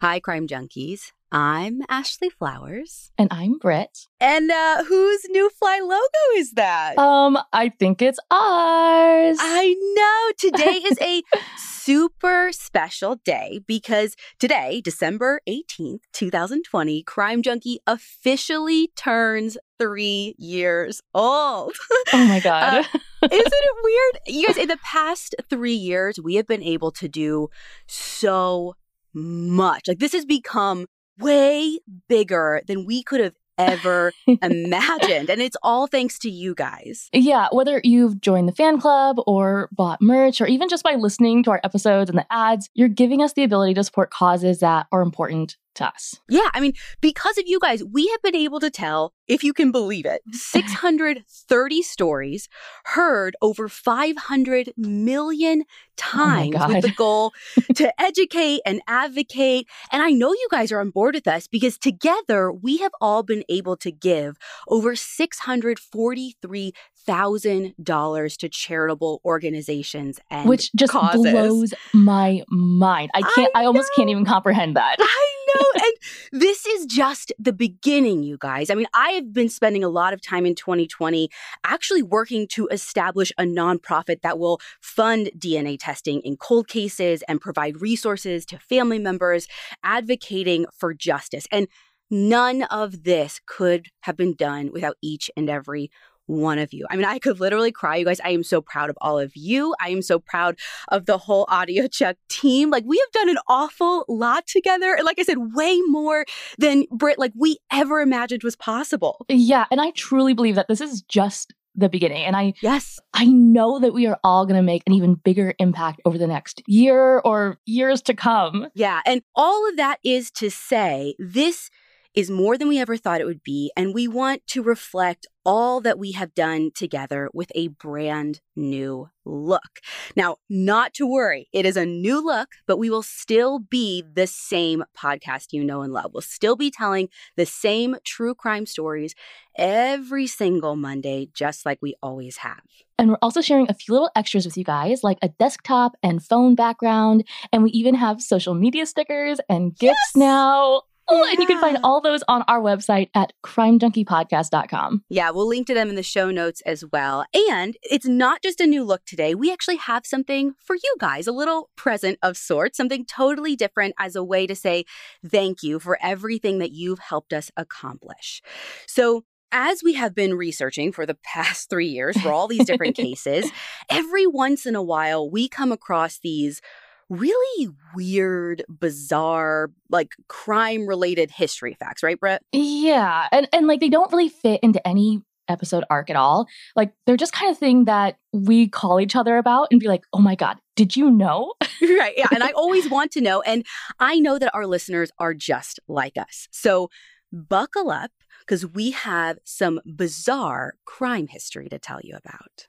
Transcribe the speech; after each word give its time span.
Hi, 0.00 0.20
Crime 0.20 0.46
Junkies. 0.46 1.12
I'm 1.32 1.80
Ashley 1.88 2.28
Flowers. 2.28 3.10
And 3.16 3.28
I'm 3.32 3.58
Britt. 3.58 4.06
And 4.20 4.50
uh, 4.50 4.84
whose 4.84 5.22
new 5.30 5.48
fly 5.50 5.80
logo 5.80 6.36
is 6.36 6.52
that? 6.52 6.98
Um, 6.98 7.38
I 7.52 7.70
think 7.70 8.02
it's 8.02 8.18
ours. 8.30 9.36
I 9.40 9.74
know. 9.96 10.50
Today 10.50 10.78
is 10.78 10.98
a 11.00 11.22
super 11.56 12.50
special 12.52 13.16
day 13.24 13.60
because 13.66 14.14
today, 14.38 14.80
December 14.84 15.40
18th, 15.48 16.00
2020, 16.12 17.02
Crime 17.04 17.40
Junkie 17.42 17.78
officially 17.86 18.90
turns 18.96 19.56
three 19.78 20.34
years 20.38 21.00
old. 21.14 21.72
Oh 22.12 22.26
my 22.26 22.40
God. 22.44 22.84
uh, 22.84 22.98
isn't 23.22 23.32
it 23.32 23.76
weird? 23.82 24.20
You 24.38 24.46
guys, 24.48 24.56
in 24.58 24.68
the 24.68 24.78
past 24.84 25.34
three 25.48 25.74
years, 25.74 26.20
we 26.22 26.34
have 26.34 26.46
been 26.46 26.62
able 26.62 26.90
to 26.92 27.08
do 27.08 27.48
so 27.86 28.74
much. 29.14 29.88
Like, 29.88 29.98
this 29.98 30.12
has 30.12 30.24
become 30.24 30.86
way 31.18 31.78
bigger 32.08 32.62
than 32.66 32.86
we 32.86 33.02
could 33.02 33.20
have 33.20 33.34
ever 33.56 34.12
imagined. 34.26 35.30
And 35.30 35.40
it's 35.40 35.56
all 35.62 35.86
thanks 35.86 36.18
to 36.20 36.30
you 36.30 36.54
guys. 36.54 37.08
Yeah, 37.12 37.46
whether 37.52 37.80
you've 37.84 38.20
joined 38.20 38.48
the 38.48 38.52
fan 38.52 38.80
club 38.80 39.18
or 39.26 39.68
bought 39.72 40.02
merch, 40.02 40.40
or 40.40 40.46
even 40.46 40.68
just 40.68 40.82
by 40.82 40.96
listening 40.96 41.44
to 41.44 41.52
our 41.52 41.60
episodes 41.62 42.10
and 42.10 42.18
the 42.18 42.26
ads, 42.32 42.68
you're 42.74 42.88
giving 42.88 43.22
us 43.22 43.34
the 43.34 43.44
ability 43.44 43.74
to 43.74 43.84
support 43.84 44.10
causes 44.10 44.60
that 44.60 44.86
are 44.90 45.02
important 45.02 45.56
to 45.74 45.86
us. 45.86 46.20
Yeah, 46.28 46.48
I 46.54 46.60
mean, 46.60 46.74
because 47.00 47.38
of 47.38 47.44
you 47.46 47.58
guys, 47.60 47.82
we 47.84 48.08
have 48.08 48.22
been 48.22 48.34
able 48.34 48.60
to 48.60 48.70
tell, 48.70 49.12
if 49.28 49.42
you 49.42 49.52
can 49.52 49.72
believe 49.72 50.06
it, 50.06 50.22
630 50.32 51.82
stories 51.82 52.48
heard 52.84 53.36
over 53.42 53.68
500 53.68 54.72
million 54.76 55.62
oh 55.62 55.64
times 55.96 56.56
oh 56.58 56.68
with 56.68 56.82
the 56.82 56.90
goal 56.96 57.32
to 57.74 58.00
educate 58.00 58.60
and 58.66 58.80
advocate. 58.86 59.66
And 59.92 60.02
I 60.02 60.10
know 60.10 60.32
you 60.32 60.48
guys 60.50 60.72
are 60.72 60.80
on 60.80 60.90
board 60.90 61.14
with 61.14 61.28
us 61.28 61.46
because 61.46 61.78
together 61.78 62.52
we 62.52 62.78
have 62.78 62.92
all 63.00 63.22
been 63.22 63.44
able 63.48 63.76
to 63.78 63.90
give 63.90 64.36
over 64.68 64.96
643 64.96 66.72
thousand 67.06 67.74
dollars 67.82 68.36
to 68.38 68.48
charitable 68.48 69.20
organizations 69.24 70.20
and 70.30 70.48
which 70.48 70.72
just 70.74 70.92
causes. 70.92 71.30
blows 71.30 71.74
my 71.92 72.42
mind. 72.48 73.10
I 73.14 73.22
can't. 73.22 73.50
I, 73.54 73.62
I 73.62 73.66
almost 73.66 73.90
can't 73.94 74.08
even 74.08 74.24
comprehend 74.24 74.76
that. 74.76 74.96
I 74.98 75.33
know, 75.54 75.66
and 75.74 76.40
this 76.40 76.66
is 76.66 76.86
just 76.86 77.32
the 77.38 77.52
beginning, 77.52 78.22
you 78.22 78.36
guys. 78.38 78.70
I 78.70 78.74
mean, 78.74 78.86
I 78.94 79.10
have 79.10 79.32
been 79.32 79.48
spending 79.48 79.84
a 79.84 79.88
lot 79.88 80.12
of 80.12 80.20
time 80.20 80.46
in 80.46 80.54
2020 80.54 81.28
actually 81.64 82.02
working 82.02 82.46
to 82.48 82.68
establish 82.68 83.32
a 83.38 83.44
nonprofit 83.44 84.22
that 84.22 84.38
will 84.38 84.60
fund 84.80 85.30
DNA 85.36 85.76
testing 85.78 86.20
in 86.20 86.36
cold 86.36 86.68
cases 86.68 87.22
and 87.28 87.40
provide 87.40 87.80
resources 87.80 88.44
to 88.46 88.58
family 88.58 88.98
members 88.98 89.46
advocating 89.82 90.66
for 90.76 90.94
justice. 90.94 91.46
And 91.50 91.68
none 92.10 92.62
of 92.64 93.04
this 93.04 93.40
could 93.46 93.88
have 94.00 94.16
been 94.16 94.34
done 94.34 94.70
without 94.72 94.96
each 95.02 95.30
and 95.36 95.48
every 95.48 95.90
one 96.26 96.58
of 96.58 96.72
you. 96.72 96.86
I 96.90 96.96
mean, 96.96 97.04
I 97.04 97.18
could 97.18 97.40
literally 97.40 97.72
cry, 97.72 97.96
you 97.96 98.04
guys. 98.04 98.20
I 98.20 98.30
am 98.30 98.42
so 98.42 98.60
proud 98.60 98.90
of 98.90 98.96
all 99.00 99.18
of 99.18 99.32
you. 99.34 99.74
I 99.80 99.90
am 99.90 100.02
so 100.02 100.18
proud 100.18 100.58
of 100.88 101.06
the 101.06 101.18
whole 101.18 101.46
Audiochuck 101.46 102.16
team. 102.28 102.70
Like, 102.70 102.84
we 102.86 102.98
have 102.98 103.12
done 103.12 103.28
an 103.28 103.38
awful 103.48 104.04
lot 104.08 104.46
together. 104.46 104.94
And 104.94 105.04
like 105.04 105.18
I 105.18 105.22
said, 105.22 105.38
way 105.54 105.80
more 105.88 106.24
than 106.58 106.84
Britt, 106.90 107.18
like 107.18 107.32
we 107.36 107.58
ever 107.72 108.00
imagined 108.00 108.42
was 108.42 108.56
possible. 108.56 109.24
Yeah. 109.28 109.66
And 109.70 109.80
I 109.80 109.90
truly 109.90 110.34
believe 110.34 110.54
that 110.54 110.68
this 110.68 110.80
is 110.80 111.02
just 111.02 111.54
the 111.74 111.88
beginning. 111.88 112.24
And 112.24 112.36
I 112.36 112.54
yes, 112.62 113.00
I 113.12 113.26
know 113.26 113.80
that 113.80 113.92
we 113.92 114.06
are 114.06 114.18
all 114.22 114.46
going 114.46 114.56
to 114.56 114.62
make 114.62 114.82
an 114.86 114.92
even 114.92 115.14
bigger 115.14 115.54
impact 115.58 116.00
over 116.04 116.18
the 116.18 116.26
next 116.26 116.62
year 116.66 117.18
or 117.18 117.58
years 117.66 118.02
to 118.02 118.14
come. 118.14 118.68
Yeah, 118.74 119.00
and 119.06 119.22
all 119.34 119.68
of 119.68 119.76
that 119.76 119.98
is 120.04 120.30
to 120.32 120.50
say 120.50 121.16
this 121.18 121.70
is 122.14 122.30
more 122.30 122.56
than 122.56 122.68
we 122.68 122.78
ever 122.78 122.96
thought 122.96 123.20
it 123.20 123.26
would 123.26 123.42
be. 123.42 123.72
And 123.76 123.92
we 123.92 124.06
want 124.06 124.46
to 124.48 124.62
reflect 124.62 125.26
all 125.44 125.80
that 125.82 125.98
we 125.98 126.12
have 126.12 126.34
done 126.34 126.70
together 126.74 127.28
with 127.34 127.52
a 127.54 127.68
brand 127.68 128.40
new 128.56 129.10
look. 129.26 129.80
Now, 130.16 130.36
not 130.48 130.94
to 130.94 131.06
worry, 131.06 131.48
it 131.52 131.66
is 131.66 131.76
a 131.76 131.84
new 131.84 132.24
look, 132.24 132.48
but 132.66 132.78
we 132.78 132.88
will 132.88 133.02
still 133.02 133.58
be 133.58 134.02
the 134.14 134.26
same 134.26 134.84
podcast 134.96 135.52
you 135.52 135.64
know 135.64 135.82
and 135.82 135.92
love. 135.92 136.12
We'll 136.14 136.22
still 136.22 136.56
be 136.56 136.70
telling 136.70 137.08
the 137.36 137.46
same 137.46 137.96
true 138.04 138.34
crime 138.34 138.66
stories 138.66 139.14
every 139.56 140.26
single 140.26 140.76
Monday, 140.76 141.28
just 141.34 141.66
like 141.66 141.78
we 141.82 141.94
always 142.02 142.38
have. 142.38 142.60
And 142.98 143.10
we're 143.10 143.18
also 143.22 143.40
sharing 143.40 143.68
a 143.68 143.74
few 143.74 143.92
little 143.92 144.10
extras 144.14 144.44
with 144.46 144.56
you 144.56 144.64
guys, 144.64 145.02
like 145.02 145.18
a 145.20 145.28
desktop 145.28 145.92
and 146.02 146.24
phone 146.24 146.54
background. 146.54 147.24
And 147.52 147.64
we 147.64 147.70
even 147.70 147.96
have 147.96 148.22
social 148.22 148.54
media 148.54 148.86
stickers 148.86 149.40
and 149.48 149.76
gifts 149.76 150.12
yes! 150.14 150.16
now. 150.16 150.82
Oh, 151.08 151.28
and 151.28 151.38
you 151.38 151.46
can 151.46 151.60
find 151.60 151.78
all 151.84 152.00
those 152.00 152.22
on 152.28 152.42
our 152.48 152.60
website 152.60 153.10
at 153.14 153.32
crimejunkiepodcast.com. 153.44 155.04
Yeah, 155.10 155.30
we'll 155.30 155.48
link 155.48 155.66
to 155.66 155.74
them 155.74 155.90
in 155.90 155.96
the 155.96 156.02
show 156.02 156.30
notes 156.30 156.62
as 156.62 156.84
well. 156.92 157.26
And 157.50 157.76
it's 157.82 158.06
not 158.06 158.42
just 158.42 158.60
a 158.60 158.66
new 158.66 158.84
look 158.84 159.04
today. 159.04 159.34
We 159.34 159.52
actually 159.52 159.76
have 159.76 160.06
something 160.06 160.54
for 160.58 160.76
you 160.76 160.96
guys, 160.98 161.26
a 161.26 161.32
little 161.32 161.70
present 161.76 162.18
of 162.22 162.36
sorts, 162.36 162.76
something 162.76 163.04
totally 163.04 163.54
different 163.54 163.94
as 163.98 164.16
a 164.16 164.24
way 164.24 164.46
to 164.46 164.54
say 164.54 164.84
thank 165.26 165.62
you 165.62 165.78
for 165.78 165.98
everything 166.00 166.58
that 166.58 166.72
you've 166.72 167.00
helped 167.00 167.32
us 167.32 167.50
accomplish. 167.56 168.40
So, 168.86 169.24
as 169.52 169.84
we 169.84 169.94
have 169.94 170.16
been 170.16 170.34
researching 170.34 170.90
for 170.90 171.06
the 171.06 171.16
past 171.24 171.70
three 171.70 171.86
years 171.86 172.20
for 172.20 172.32
all 172.32 172.48
these 172.48 172.64
different 172.64 172.96
cases, 172.96 173.50
every 173.88 174.26
once 174.26 174.66
in 174.66 174.74
a 174.74 174.82
while 174.82 175.30
we 175.30 175.48
come 175.48 175.70
across 175.70 176.18
these 176.18 176.60
really 177.08 177.70
weird, 177.94 178.64
bizarre, 178.68 179.70
like 179.90 180.12
crime 180.28 180.86
related 180.86 181.30
history 181.30 181.74
facts, 181.78 182.02
right, 182.02 182.18
Britt? 182.18 182.42
Yeah. 182.52 183.28
And 183.32 183.48
and 183.52 183.66
like 183.66 183.80
they 183.80 183.88
don't 183.88 184.10
really 184.12 184.28
fit 184.28 184.60
into 184.62 184.86
any 184.86 185.22
episode 185.48 185.84
arc 185.90 186.10
at 186.10 186.16
all. 186.16 186.46
Like 186.74 186.92
they're 187.06 187.16
just 187.16 187.32
kind 187.32 187.50
of 187.50 187.58
thing 187.58 187.84
that 187.84 188.16
we 188.32 188.68
call 188.68 189.00
each 189.00 189.16
other 189.16 189.36
about 189.36 189.68
and 189.70 189.80
be 189.80 189.88
like, 189.88 190.04
"Oh 190.12 190.20
my 190.20 190.34
god, 190.34 190.58
did 190.76 190.96
you 190.96 191.10
know?" 191.10 191.52
right. 191.82 192.14
Yeah, 192.16 192.28
and 192.32 192.42
I 192.42 192.50
always 192.56 192.88
want 192.88 193.12
to 193.12 193.20
know 193.20 193.42
and 193.42 193.64
I 194.00 194.18
know 194.18 194.38
that 194.38 194.54
our 194.54 194.66
listeners 194.66 195.10
are 195.18 195.34
just 195.34 195.80
like 195.88 196.16
us. 196.16 196.48
So 196.50 196.88
buckle 197.32 197.90
up 197.90 198.10
because 198.40 198.66
we 198.66 198.90
have 198.92 199.38
some 199.44 199.80
bizarre 199.84 200.74
crime 200.84 201.26
history 201.26 201.68
to 201.68 201.78
tell 201.78 202.00
you 202.02 202.16
about. 202.16 202.68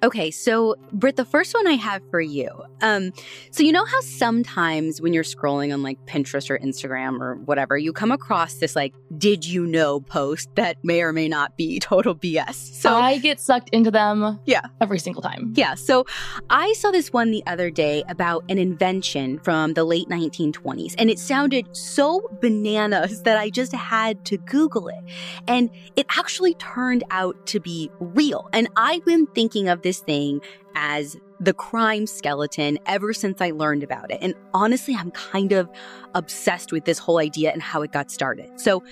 Okay, 0.00 0.30
so 0.30 0.76
Britt, 0.92 1.16
the 1.16 1.24
first 1.24 1.54
one 1.54 1.66
I 1.66 1.72
have 1.72 2.02
for 2.08 2.20
you. 2.20 2.48
Um, 2.82 3.12
so 3.50 3.64
you 3.64 3.72
know 3.72 3.84
how 3.84 4.00
sometimes 4.00 5.00
when 5.00 5.12
you're 5.12 5.24
scrolling 5.24 5.74
on 5.74 5.82
like 5.82 5.98
Pinterest 6.06 6.50
or 6.50 6.58
Instagram 6.58 7.20
or 7.20 7.34
whatever, 7.34 7.76
you 7.76 7.92
come 7.92 8.12
across 8.12 8.54
this 8.54 8.76
like 8.76 8.94
"Did 9.16 9.44
you 9.44 9.66
know?" 9.66 9.98
post 9.98 10.54
that 10.54 10.76
may 10.84 11.02
or 11.02 11.12
may 11.12 11.26
not 11.26 11.56
be 11.56 11.80
total 11.80 12.14
BS. 12.14 12.54
So 12.54 12.94
I 12.94 13.18
get 13.18 13.40
sucked 13.40 13.70
into 13.70 13.90
them. 13.90 14.38
Yeah, 14.46 14.60
every 14.80 15.00
single 15.00 15.20
time. 15.20 15.52
Yeah. 15.56 15.74
So 15.74 16.06
I 16.48 16.72
saw 16.74 16.92
this 16.92 17.12
one 17.12 17.32
the 17.32 17.42
other 17.48 17.68
day 17.68 18.04
about 18.08 18.44
an 18.48 18.58
invention 18.58 19.40
from 19.40 19.74
the 19.74 19.82
late 19.82 20.08
1920s, 20.08 20.94
and 20.96 21.10
it 21.10 21.18
sounded 21.18 21.76
so 21.76 22.22
bananas 22.40 23.24
that 23.24 23.36
I 23.36 23.50
just 23.50 23.72
had 23.72 24.24
to 24.26 24.38
Google 24.38 24.86
it, 24.86 25.02
and 25.48 25.70
it 25.96 26.06
actually 26.16 26.54
turned 26.54 27.02
out 27.10 27.46
to 27.46 27.58
be 27.58 27.90
real. 27.98 28.48
And 28.52 28.68
I've 28.76 29.04
been 29.04 29.26
thinking 29.26 29.68
of 29.68 29.82
this 29.82 29.87
this 29.88 30.00
thing 30.00 30.40
as 30.74 31.16
the 31.40 31.54
crime 31.54 32.06
skeleton 32.06 32.78
ever 32.84 33.14
since 33.14 33.40
I 33.40 33.52
learned 33.52 33.82
about 33.82 34.10
it. 34.10 34.18
And 34.20 34.34
honestly, 34.52 34.94
I'm 34.94 35.10
kind 35.12 35.52
of 35.52 35.70
obsessed 36.14 36.72
with 36.72 36.84
this 36.84 36.98
whole 36.98 37.18
idea 37.18 37.52
and 37.52 37.62
how 37.62 37.80
it 37.80 37.90
got 37.90 38.10
started. 38.10 38.60
So, 38.60 38.82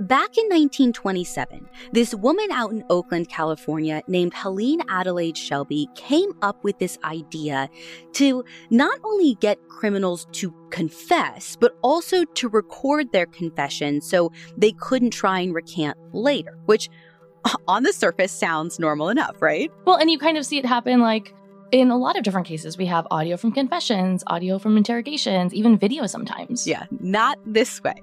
Back 0.00 0.36
in 0.36 0.46
1927, 0.46 1.68
this 1.92 2.12
woman 2.12 2.50
out 2.50 2.72
in 2.72 2.82
Oakland, 2.90 3.28
California, 3.28 4.02
named 4.08 4.32
Helene 4.34 4.80
Adelaide 4.88 5.36
Shelby, 5.36 5.86
came 5.94 6.32
up 6.42 6.64
with 6.64 6.76
this 6.80 6.98
idea 7.04 7.68
to 8.14 8.42
not 8.70 8.98
only 9.04 9.34
get 9.36 9.58
criminals 9.68 10.26
to 10.32 10.52
confess, 10.70 11.56
but 11.60 11.76
also 11.82 12.24
to 12.24 12.48
record 12.48 13.12
their 13.12 13.26
confession 13.26 14.00
so 14.00 14.32
they 14.56 14.72
couldn't 14.72 15.10
try 15.10 15.38
and 15.38 15.54
recant 15.54 15.96
later, 16.12 16.58
which 16.64 16.88
on 17.68 17.82
the 17.82 17.92
surface 17.92 18.32
sounds 18.32 18.78
normal 18.78 19.08
enough, 19.08 19.40
right? 19.40 19.70
Well, 19.84 19.96
and 19.96 20.10
you 20.10 20.18
kind 20.18 20.36
of 20.36 20.46
see 20.46 20.58
it 20.58 20.66
happen 20.66 21.00
like 21.00 21.34
in 21.72 21.90
a 21.90 21.96
lot 21.96 22.18
of 22.18 22.22
different 22.22 22.46
cases, 22.46 22.76
we 22.76 22.84
have 22.84 23.06
audio 23.10 23.36
from 23.38 23.50
confessions, 23.50 24.22
audio 24.26 24.58
from 24.58 24.76
interrogations, 24.76 25.54
even 25.54 25.78
video 25.78 26.06
sometimes. 26.06 26.66
Yeah, 26.66 26.84
not 27.00 27.38
this 27.46 27.82
way. 27.82 27.94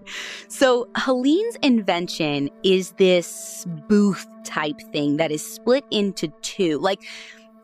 So, 0.48 0.90
Helene's 0.96 1.56
invention 1.62 2.50
is 2.64 2.94
this 2.94 3.66
booth 3.88 4.26
type 4.44 4.82
thing 4.92 5.18
that 5.18 5.32
is 5.32 5.46
split 5.46 5.86
into 5.92 6.30
two. 6.42 6.80
Like, 6.80 7.04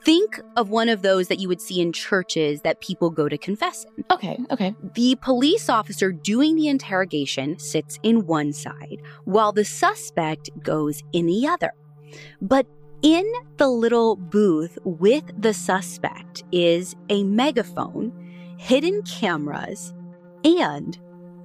think 0.06 0.40
of 0.56 0.70
one 0.70 0.88
of 0.88 1.02
those 1.02 1.28
that 1.28 1.40
you 1.40 1.48
would 1.48 1.60
see 1.60 1.82
in 1.82 1.92
churches 1.92 2.62
that 2.62 2.80
people 2.80 3.10
go 3.10 3.28
to 3.28 3.38
confess 3.38 3.86
in. 3.98 4.06
Okay, 4.12 4.38
okay. 4.52 4.76
The 4.94 5.16
police 5.16 5.68
officer 5.68 6.12
doing 6.12 6.56
the 6.56 6.68
interrogation 6.68 7.58
sits 7.58 8.00
in 8.04 8.28
one 8.28 8.54
side, 8.54 9.02
while 9.26 9.52
the 9.52 9.66
suspect 9.66 10.50
goes 10.62 11.04
in 11.12 11.26
the 11.26 11.48
other. 11.48 11.74
But 12.40 12.68
in 13.02 13.30
the 13.58 13.68
little 13.68 14.16
booth 14.16 14.78
with 14.84 15.24
the 15.38 15.54
suspect 15.54 16.44
is 16.52 16.96
a 17.10 17.24
megaphone, 17.24 18.14
hidden 18.58 19.02
cameras, 19.04 19.94
and 20.44 20.98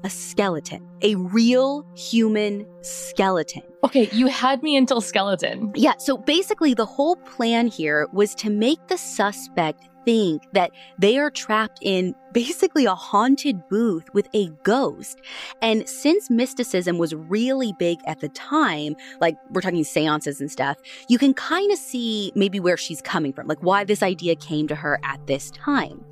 a 0.05 0.11
skeleton, 0.11 0.87
a 1.03 1.15
real 1.17 1.87
human 1.95 2.67
skeleton. 2.83 3.63
Okay, 3.85 4.09
you 4.13 4.27
had 4.27 4.63
me 4.63 4.77
until 4.77 5.01
skeleton. 5.01 5.73
Yeah, 5.75 5.95
so 5.99 6.17
basically, 6.17 6.75
the 6.75 6.87
whole 6.87 7.17
plan 7.17 7.67
here 7.67 8.09
was 8.13 8.35
to 8.37 8.51
make 8.51 8.87
the 8.89 8.99
suspect 8.99 9.89
think 10.05 10.43
that 10.53 10.71
they 10.99 11.19
are 11.19 11.31
trapped 11.31 11.79
in 11.83 12.15
basically 12.33 12.85
a 12.85 12.95
haunted 12.95 13.69
booth 13.69 14.05
with 14.15 14.29
a 14.35 14.49
ghost. 14.63 15.21
And 15.63 15.89
since 15.89 16.31
mysticism 16.31 16.99
was 16.99 17.15
really 17.15 17.75
big 17.79 17.99
at 18.07 18.21
the 18.21 18.29
time, 18.31 18.97
like 19.21 19.37
we're 19.51 19.61
talking 19.61 19.85
seances 19.85 20.41
and 20.41 20.51
stuff, 20.51 20.77
you 21.09 21.19
can 21.19 21.35
kind 21.35 21.71
of 21.73 21.79
see 21.79 22.33
maybe 22.35 22.61
where 22.61 22.77
she's 22.77 23.03
coming 23.03 23.33
from, 23.33 23.47
like 23.47 23.63
why 23.63 23.85
this 23.85 24.03
idea 24.03 24.37
came 24.37 24.69
to 24.69 24.75
her 24.75 24.99
at 25.05 25.27
this 25.27 25.51
time. 25.51 26.05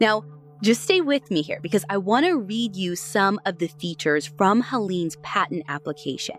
Now, 0.00 0.24
just 0.62 0.82
stay 0.82 1.00
with 1.00 1.30
me 1.30 1.42
here 1.42 1.58
because 1.60 1.84
I 1.90 1.98
want 1.98 2.24
to 2.26 2.38
read 2.38 2.76
you 2.76 2.94
some 2.96 3.40
of 3.44 3.58
the 3.58 3.66
features 3.66 4.26
from 4.26 4.60
Helene's 4.60 5.16
patent 5.16 5.64
application. 5.68 6.36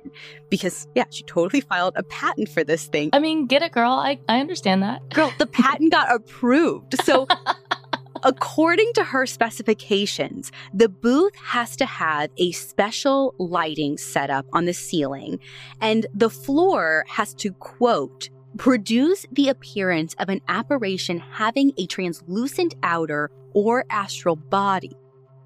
Because, 0.49 0.87
yeah, 0.95 1.05
she 1.09 1.23
totally 1.23 1.61
filed 1.69 1.93
a 1.97 2.03
patent 2.03 2.49
for 2.49 2.63
this 2.63 2.87
thing. 2.87 3.09
I 3.13 3.19
mean, 3.19 3.45
get 3.45 3.61
it, 3.61 3.73
girl. 3.73 3.91
I, 3.91 4.19
I 4.29 4.39
understand 4.39 4.81
that. 4.83 5.07
Girl, 5.09 5.31
the 5.37 5.47
patent 5.47 5.91
got 5.91 6.13
approved. 6.13 6.95
So, 7.03 7.27
according 8.23 8.93
to 8.93 9.03
her 9.03 9.25
specifications, 9.25 10.51
the 10.73 10.89
booth 10.89 11.35
has 11.35 11.75
to 11.75 11.85
have 11.85 12.29
a 12.37 12.51
special 12.53 13.35
lighting 13.37 13.97
setup 13.97 14.45
on 14.53 14.65
the 14.65 14.73
ceiling, 14.73 15.39
and 15.81 16.05
the 16.13 16.29
floor 16.29 17.05
has 17.09 17.33
to, 17.35 17.51
quote, 17.53 18.29
produce 18.57 19.25
the 19.31 19.49
appearance 19.49 20.13
of 20.19 20.29
an 20.29 20.41
apparition 20.47 21.19
having 21.19 21.73
a 21.77 21.85
translucent 21.87 22.75
outer 22.83 23.29
or 23.53 23.85
astral 23.89 24.35
body. 24.35 24.91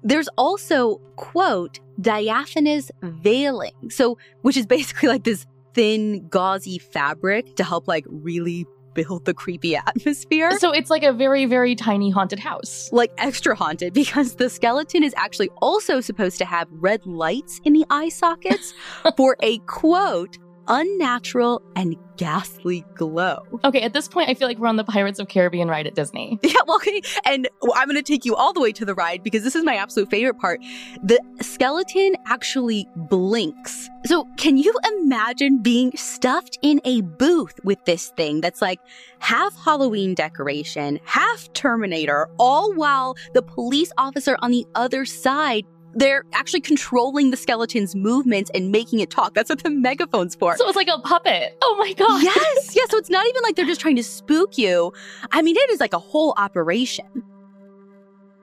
There's 0.02 0.28
also, 0.38 0.96
quote, 1.16 1.80
diaphanous 2.00 2.90
veiling. 3.02 3.90
So, 3.90 4.18
which 4.42 4.56
is 4.56 4.66
basically 4.66 5.08
like 5.08 5.24
this 5.24 5.46
thin, 5.74 6.28
gauzy 6.28 6.78
fabric 6.78 7.56
to 7.56 7.64
help 7.64 7.88
like 7.88 8.04
really 8.08 8.66
build 8.94 9.24
the 9.24 9.34
creepy 9.34 9.76
atmosphere. 9.76 10.58
So 10.58 10.72
it's 10.72 10.90
like 10.90 11.04
a 11.04 11.12
very, 11.12 11.46
very 11.46 11.74
tiny 11.74 12.10
haunted 12.10 12.38
house. 12.38 12.88
Like 12.92 13.12
extra 13.18 13.54
haunted 13.54 13.92
because 13.94 14.36
the 14.36 14.50
skeleton 14.50 15.04
is 15.04 15.14
actually 15.16 15.50
also 15.60 16.00
supposed 16.00 16.38
to 16.38 16.44
have 16.44 16.68
red 16.70 17.06
lights 17.06 17.60
in 17.64 17.72
the 17.74 17.84
eye 17.90 18.08
sockets 18.08 18.74
for 19.16 19.36
a 19.40 19.58
quote, 19.58 20.38
unnatural 20.68 21.62
and 21.76 21.96
ghastly 22.18 22.84
glow. 22.94 23.46
Okay, 23.64 23.80
at 23.80 23.92
this 23.92 24.08
point, 24.08 24.28
I 24.28 24.34
feel 24.34 24.48
like 24.48 24.58
we're 24.58 24.68
on 24.68 24.76
the 24.76 24.84
Pirates 24.84 25.18
of 25.18 25.28
Caribbean 25.28 25.68
ride 25.68 25.86
at 25.86 25.94
Disney. 25.94 26.38
Yeah, 26.48 26.60
well, 26.66 26.76
okay. 26.76 27.02
And 27.26 27.46
I'm 27.74 27.88
going 27.88 27.96
to 27.96 28.02
take 28.02 28.24
you 28.24 28.34
all 28.34 28.54
the 28.54 28.60
way 28.60 28.72
to 28.72 28.84
the 28.84 28.94
ride 28.94 29.22
because 29.22 29.44
this 29.44 29.54
is 29.54 29.64
my 29.64 29.76
absolute 29.76 30.08
favorite 30.08 30.38
part. 30.38 30.60
The 31.02 31.20
skeleton 31.42 32.14
actually 32.26 32.88
blinks. 32.96 33.90
So, 34.06 34.26
can 34.38 34.56
you 34.56 34.74
imagine 35.02 35.58
being 35.62 35.92
stuffed 35.94 36.58
in 36.62 36.80
a 36.84 37.02
booth 37.02 37.60
with 37.64 37.84
this 37.84 38.08
thing 38.16 38.40
that's 38.40 38.62
like 38.62 38.80
half 39.18 39.54
Halloween 39.62 40.14
decoration, 40.14 40.98
half 41.04 41.52
Terminator, 41.52 42.28
all 42.38 42.74
while 42.74 43.14
the 43.34 43.42
police 43.42 43.92
officer 43.98 44.38
on 44.40 44.50
the 44.50 44.66
other 44.74 45.04
side 45.04 45.66
they're 45.98 46.24
actually 46.32 46.60
controlling 46.60 47.30
the 47.30 47.36
skeleton's 47.36 47.94
movements 47.94 48.50
and 48.54 48.70
making 48.70 49.00
it 49.00 49.10
talk. 49.10 49.34
That's 49.34 49.50
what 49.50 49.62
the 49.62 49.70
megaphone's 49.70 50.34
for. 50.34 50.56
So 50.56 50.66
it's 50.68 50.76
like 50.76 50.88
a 50.88 50.98
puppet. 51.00 51.56
Oh 51.62 51.76
my 51.78 51.92
God. 51.92 52.22
Yes. 52.22 52.74
Yeah. 52.78 52.84
So 52.90 52.96
it's 52.98 53.10
not 53.10 53.26
even 53.26 53.42
like 53.42 53.56
they're 53.56 53.64
just 53.64 53.80
trying 53.80 53.96
to 53.96 54.04
spook 54.04 54.56
you. 54.56 54.92
I 55.32 55.42
mean, 55.42 55.56
it 55.56 55.70
is 55.70 55.80
like 55.80 55.92
a 55.92 55.98
whole 55.98 56.34
operation. 56.36 57.06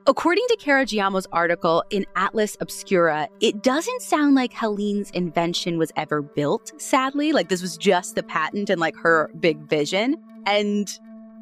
According 0.08 0.44
to 0.50 0.58
Cara 0.58 0.86
Giaimo's 0.86 1.26
article 1.32 1.84
in 1.90 2.06
Atlas 2.16 2.58
Obscura, 2.60 3.30
it 3.40 3.64
doesn't 3.64 4.02
sound 4.02 4.36
like 4.36 4.52
Helene's 4.52 5.10
invention 5.12 5.78
was 5.78 5.92
ever 5.96 6.22
built, 6.22 6.80
sadly. 6.80 7.32
Like 7.32 7.50
this 7.50 7.62
was 7.62 7.78
just 7.78 8.16
the 8.16 8.24
patent 8.24 8.70
and 8.70 8.80
like 8.80 8.96
her 8.98 9.32
big 9.40 9.58
vision. 9.70 10.18
And 10.46 10.88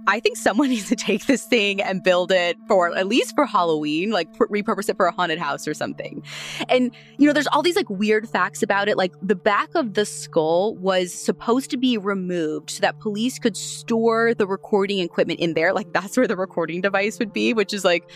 I 0.07 0.19
think 0.19 0.37
someone 0.37 0.69
needs 0.69 0.89
to 0.89 0.95
take 0.95 1.25
this 1.25 1.45
thing 1.45 1.81
and 1.81 2.03
build 2.03 2.31
it 2.31 2.57
for 2.67 2.95
at 2.95 3.07
least 3.07 3.35
for 3.35 3.45
Halloween, 3.45 4.11
like 4.11 4.31
repurpose 4.33 4.89
it 4.89 4.97
for 4.97 5.05
a 5.05 5.11
haunted 5.11 5.39
house 5.39 5.67
or 5.67 5.73
something. 5.73 6.23
And, 6.69 6.95
you 7.17 7.27
know, 7.27 7.33
there's 7.33 7.47
all 7.47 7.61
these 7.61 7.75
like 7.75 7.89
weird 7.89 8.29
facts 8.29 8.63
about 8.63 8.87
it. 8.87 8.97
Like 8.97 9.13
the 9.21 9.35
back 9.35 9.69
of 9.75 9.93
the 9.93 10.05
skull 10.05 10.75
was 10.75 11.13
supposed 11.13 11.69
to 11.71 11.77
be 11.77 11.97
removed 11.97 12.71
so 12.71 12.81
that 12.81 12.99
police 12.99 13.39
could 13.39 13.55
store 13.57 14.33
the 14.33 14.47
recording 14.47 14.99
equipment 14.99 15.39
in 15.39 15.53
there. 15.53 15.73
Like 15.73 15.93
that's 15.93 16.17
where 16.17 16.27
the 16.27 16.37
recording 16.37 16.81
device 16.81 17.19
would 17.19 17.33
be, 17.33 17.53
which 17.53 17.73
is 17.73 17.85
like, 17.85 18.09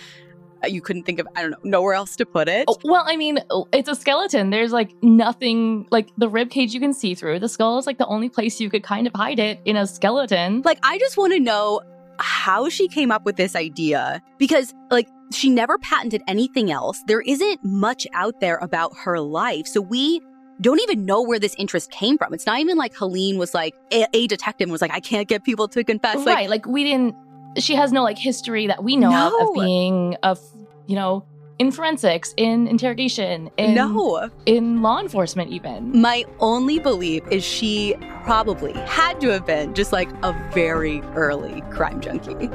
you 0.71 0.81
couldn't 0.81 1.03
think 1.03 1.19
of 1.19 1.27
I 1.35 1.41
don't 1.41 1.51
know 1.51 1.77
nowhere 1.77 1.93
else 1.93 2.15
to 2.15 2.25
put 2.25 2.47
it. 2.49 2.65
Oh, 2.67 2.77
well, 2.83 3.03
I 3.05 3.15
mean, 3.17 3.39
oh, 3.51 3.67
it's 3.71 3.87
a 3.87 3.95
skeleton. 3.95 4.49
There's 4.49 4.71
like 4.71 4.91
nothing 5.03 5.87
like 5.91 6.09
the 6.17 6.27
rib 6.27 6.49
cage 6.49 6.73
you 6.73 6.79
can 6.79 6.93
see 6.93 7.13
through. 7.13 7.39
The 7.39 7.49
skull 7.49 7.77
is 7.77 7.85
like 7.85 7.99
the 7.99 8.07
only 8.07 8.29
place 8.29 8.59
you 8.59 8.69
could 8.69 8.83
kind 8.83 9.05
of 9.05 9.13
hide 9.15 9.39
it 9.39 9.59
in 9.65 9.75
a 9.75 9.85
skeleton. 9.85 10.63
Like 10.65 10.79
I 10.83 10.97
just 10.97 11.17
want 11.17 11.33
to 11.33 11.39
know 11.39 11.81
how 12.19 12.67
she 12.69 12.87
came 12.87 13.11
up 13.11 13.25
with 13.25 13.35
this 13.35 13.55
idea 13.55 14.21
because 14.39 14.73
like 14.89 15.07
she 15.31 15.49
never 15.49 15.77
patented 15.77 16.23
anything 16.27 16.71
else. 16.71 17.03
There 17.05 17.21
isn't 17.21 17.63
much 17.63 18.07
out 18.13 18.39
there 18.39 18.57
about 18.57 18.95
her 18.97 19.19
life. 19.19 19.67
So 19.67 19.81
we 19.81 20.21
don't 20.59 20.81
even 20.81 21.05
know 21.05 21.21
where 21.21 21.37
this 21.37 21.53
interest 21.59 21.91
came 21.91 22.17
from. 22.17 22.33
It's 22.33 22.45
not 22.45 22.59
even 22.59 22.77
like 22.77 22.95
Helene 22.95 23.37
was 23.37 23.53
like 23.53 23.75
a, 23.93 24.07
a 24.13 24.25
detective 24.25 24.65
and 24.65 24.71
was 24.71 24.81
like, 24.81 24.91
I 24.91 24.99
can't 24.99 25.27
get 25.27 25.43
people 25.43 25.67
to 25.67 25.83
confess. 25.83 26.17
Right. 26.17 26.49
Like, 26.49 26.65
like 26.65 26.65
we 26.65 26.83
didn't 26.83 27.15
she 27.57 27.75
has 27.75 27.91
no 27.91 28.03
like 28.03 28.17
history 28.17 28.67
that 28.67 28.83
we 28.83 28.95
know 28.95 29.09
no. 29.09 29.39
of, 29.39 29.49
of 29.49 29.53
being 29.55 30.15
of 30.23 30.39
you 30.87 30.95
know 30.95 31.25
in 31.59 31.71
forensics, 31.71 32.33
in 32.37 32.67
interrogation, 32.67 33.49
in 33.57 33.73
no, 33.73 34.29
in 34.45 34.81
law 34.83 34.99
enforcement 34.99 35.51
even. 35.51 35.99
My 35.99 36.23
only 36.39 36.77
belief 36.79 37.23
is 37.31 37.43
she 37.43 37.95
probably 38.23 38.73
had 38.73 39.19
to 39.21 39.29
have 39.29 39.45
been 39.45 39.73
just 39.73 39.91
like 39.91 40.09
a 40.23 40.33
very 40.53 41.01
early 41.15 41.61
crime 41.71 41.99
junkie. 41.99 42.49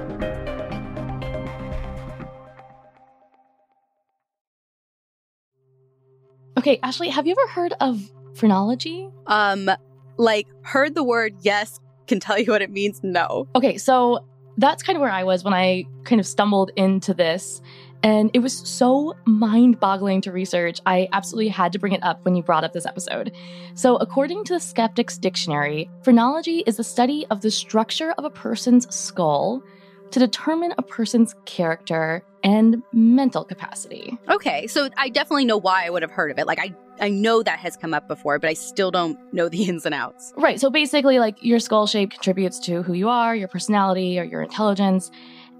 Okay, 6.59 6.79
Ashley, 6.85 7.09
have 7.09 7.27
you 7.27 7.33
ever 7.33 7.51
heard 7.51 7.75
of 7.81 8.13
phrenology? 8.35 9.09
Um, 9.27 9.69
like 10.17 10.47
heard 10.63 10.95
the 10.95 11.03
word 11.03 11.35
yes, 11.41 11.81
can 12.07 12.21
tell 12.21 12.39
you 12.39 12.53
what 12.53 12.63
it 12.63 12.71
means 12.71 13.01
no. 13.03 13.49
Okay, 13.57 13.79
so 13.79 14.25
that's 14.59 14.83
kind 14.83 14.97
of 14.97 15.01
where 15.01 15.11
I 15.11 15.25
was 15.25 15.45
when 15.45 15.55
I 15.55 15.85
kind 16.05 16.21
of 16.21 16.27
stumbled 16.27 16.71
into 16.77 17.15
this. 17.15 17.61
And 18.05 18.31
it 18.35 18.41
was 18.41 18.57
so 18.69 19.17
mind 19.27 19.79
boggling 19.79 20.21
to 20.23 20.33
research. 20.33 20.81
I 20.87 21.09
absolutely 21.13 21.49
had 21.49 21.73
to 21.73 21.79
bring 21.79 21.93
it 21.93 22.03
up 22.03 22.25
when 22.25 22.35
you 22.35 22.43
brought 22.43 22.65
up 22.65 22.73
this 22.73 22.87
episode. 22.87 23.33
So, 23.75 23.97
according 23.97 24.45
to 24.45 24.55
the 24.55 24.61
Skeptics 24.61 25.19
Dictionary, 25.19 25.89
phrenology 26.03 26.65
is 26.67 26.79
the 26.79 26.85
study 26.85 27.27
of 27.31 27.43
the 27.43 27.51
structure 27.51 28.13
of 28.19 28.25
a 28.25 28.31
person's 28.31 28.93
skull 28.93 29.63
to 30.11 30.19
determine 30.19 30.75
a 30.79 30.83
person's 30.83 31.37
character 31.45 32.25
and 32.45 32.83
mental 32.93 33.45
capacity. 33.45 34.19
Okay, 34.29 34.67
so 34.67 34.89
I 34.97 35.09
definitely 35.09 35.45
know 35.45 35.57
why 35.57 35.87
I 35.87 35.91
would 35.91 36.03
have 36.03 36.11
heard 36.11 36.31
of 36.31 36.39
it. 36.39 36.47
Like, 36.47 36.59
I 36.59 36.75
I 37.01 37.09
know 37.09 37.43
that 37.43 37.59
has 37.59 37.77
come 37.77 37.95
up 37.95 38.07
before, 38.07 38.39
but 38.39 38.51
I 38.51 38.53
still 38.53 38.91
don't 38.91 39.19
know 39.33 39.49
the 39.49 39.65
ins 39.69 39.87
and 39.87 39.95
outs. 39.95 40.33
Right. 40.37 40.61
So 40.61 40.71
basically, 40.71 41.19
like 41.19 41.43
your 41.43 41.59
skull 41.59 41.87
shape 41.87 42.11
contributes 42.11 42.59
to 42.61 42.83
who 42.83 42.93
you 42.93 43.09
are, 43.09 43.35
your 43.35 43.49
personality, 43.49 44.19
or 44.19 44.25
your 44.25 44.43
intelligence. 44.43 45.11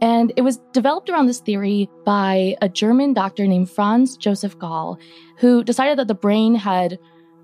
And 0.01 0.33
it 0.37 0.43
was 0.43 0.59
developed 0.73 1.09
around 1.09 1.27
this 1.27 1.39
theory 1.39 1.89
by 2.05 2.57
a 2.61 2.69
German 2.69 3.15
doctor 3.15 3.47
named 3.47 3.71
Franz 3.71 4.17
Joseph 4.17 4.59
Gall, 4.59 4.99
who 5.39 5.63
decided 5.63 5.97
that 5.99 6.09
the 6.09 6.15
brain 6.15 6.57
had 6.57 6.99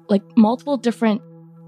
like 0.08 0.22
multiple 0.36 0.76
different 0.76 1.22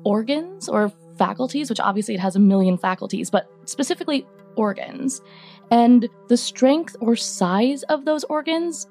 organs 0.05 0.69
or 0.69 0.93
faculties, 1.17 1.71
which 1.71 1.79
obviously 1.79 2.15
it 2.15 2.21
has 2.21 2.35
a 2.35 2.41
million 2.41 2.77
faculties, 2.77 3.31
but 3.31 3.49
specifically 3.67 4.27
organs. 4.57 5.21
And 5.71 6.09
the 6.29 6.37
strength 6.37 6.97
or 7.01 7.17
size 7.17 7.83
of 7.85 8.05
those 8.05 8.25
organs 8.25 8.89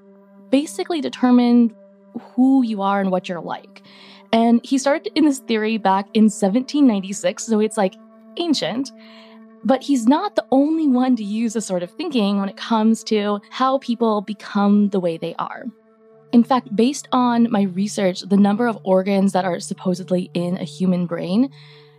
basically 0.49 1.01
determined 1.01 1.75
who 2.19 2.63
you 2.63 2.81
are 2.81 3.01
and 3.01 3.11
what 3.11 3.27
you're 3.27 3.41
like. 3.41 3.83
And 4.31 4.61
he 4.63 4.77
started 4.77 5.11
in 5.15 5.25
this 5.25 5.39
theory 5.39 5.77
back 5.77 6.07
in 6.13 6.25
1796, 6.25 7.43
so 7.43 7.59
it's 7.59 7.77
like 7.77 7.95
ancient. 8.37 8.91
But 9.63 9.83
he's 9.83 10.07
not 10.07 10.35
the 10.35 10.45
only 10.51 10.87
one 10.87 11.15
to 11.17 11.23
use 11.23 11.53
this 11.53 11.65
sort 11.65 11.83
of 11.83 11.91
thinking 11.91 12.39
when 12.39 12.47
it 12.47 12.55
comes 12.55 13.03
to 13.05 13.41
how 13.49 13.79
people 13.79 14.21
become 14.21 14.89
the 14.89 14.99
way 14.99 15.17
they 15.17 15.35
are. 15.37 15.65
In 16.31 16.43
fact, 16.43 16.73
based 16.75 17.07
on 17.11 17.51
my 17.51 17.63
research, 17.63 18.21
the 18.21 18.37
number 18.37 18.67
of 18.67 18.77
organs 18.83 19.33
that 19.33 19.45
are 19.45 19.59
supposedly 19.59 20.29
in 20.33 20.57
a 20.57 20.63
human 20.63 21.07
brain 21.07 21.49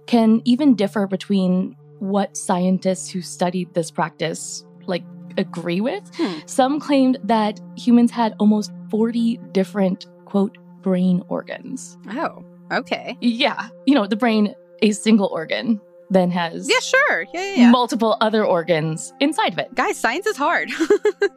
can 0.06 0.40
even 0.44 0.76
differ 0.76 1.06
between 1.06 1.76
what 1.98 2.36
scientists 2.36 3.10
who 3.10 3.20
studied 3.20 3.74
this 3.74 3.90
practice 3.90 4.64
like 4.90 5.04
agree 5.38 5.80
with. 5.80 6.02
Hmm. 6.16 6.38
Some 6.46 6.80
claimed 6.80 7.18
that 7.24 7.60
humans 7.76 8.10
had 8.10 8.34
almost 8.38 8.72
40 8.90 9.38
different 9.52 10.06
quote 10.26 10.58
brain 10.82 11.22
organs. 11.28 11.96
Oh, 12.10 12.44
okay. 12.72 13.16
Yeah, 13.20 13.68
you 13.86 13.94
know, 13.94 14.06
the 14.06 14.16
brain 14.16 14.54
a 14.82 14.92
single 14.92 15.26
organ 15.28 15.80
then 16.10 16.30
has 16.30 16.68
Yeah, 16.68 16.80
sure. 16.80 17.26
Yeah, 17.32 17.40
yeah, 17.40 17.54
yeah. 17.62 17.70
multiple 17.70 18.16
other 18.20 18.44
organs 18.44 19.12
inside 19.20 19.52
of 19.52 19.58
it. 19.58 19.74
Guys, 19.74 19.96
science 19.96 20.26
is 20.26 20.36
hard. 20.36 20.70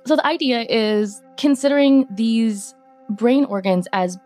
So 0.06 0.18
the 0.18 0.26
idea 0.28 0.66
is 0.68 1.22
considering 1.38 2.06
these 2.14 2.76
brain 3.10 3.46
organs 3.46 3.88
as 3.94 4.18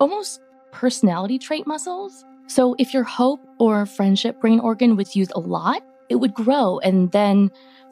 almost 0.00 0.40
personality 0.72 1.38
trait 1.38 1.66
muscles. 1.66 2.24
So 2.46 2.74
if 2.78 2.94
your 2.94 3.02
hope 3.04 3.40
or 3.58 3.84
friendship 3.84 4.40
brain 4.40 4.60
organ 4.60 4.96
was 4.96 5.14
used 5.14 5.32
a 5.34 5.40
lot, 5.40 5.82
it 6.08 6.16
would 6.16 6.32
grow 6.32 6.78
and 6.78 7.12
then 7.12 7.50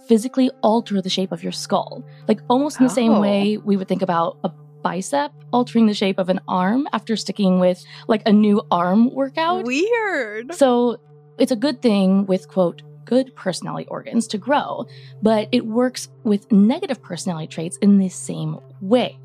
physically 0.09 0.51
alter 0.63 1.01
the 1.01 1.09
shape 1.11 1.33
of 1.33 1.43
your 1.43 1.53
skull. 1.53 2.05
Like 2.29 2.41
almost 2.49 2.79
in 2.81 2.85
the 2.85 2.91
same 2.91 3.13
Oh. 3.13 3.21
way 3.21 3.57
we 3.59 3.77
would 3.77 3.89
think 3.89 4.03
about 4.03 4.39
a 4.45 4.51
bicep 4.83 5.33
altering 5.53 5.87
the 5.87 5.95
shape 5.95 6.19
of 6.19 6.29
an 6.29 6.41
arm 6.47 6.87
after 6.93 7.17
sticking 7.17 7.59
with 7.59 7.83
like 8.07 8.23
a 8.27 8.33
new 8.33 8.61
arm 8.71 9.13
workout. 9.15 9.65
Weird. 9.65 10.55
So 10.55 10.99
it's 11.39 11.53
a 11.53 11.57
good 11.57 11.81
thing 11.81 12.27
with, 12.27 12.49
quote, 12.49 12.83
good 13.07 13.35
personality 13.35 13.87
organs 13.89 14.27
to 14.29 14.39
grow, 14.39 14.87
but 15.23 15.49
it 15.53 15.67
works 15.67 16.09
with 16.23 16.51
negative 16.53 17.03
personality 17.03 17.47
traits 17.47 17.77
in 17.79 17.99
the 17.99 18.09
same 18.09 18.59
way. 18.81 19.19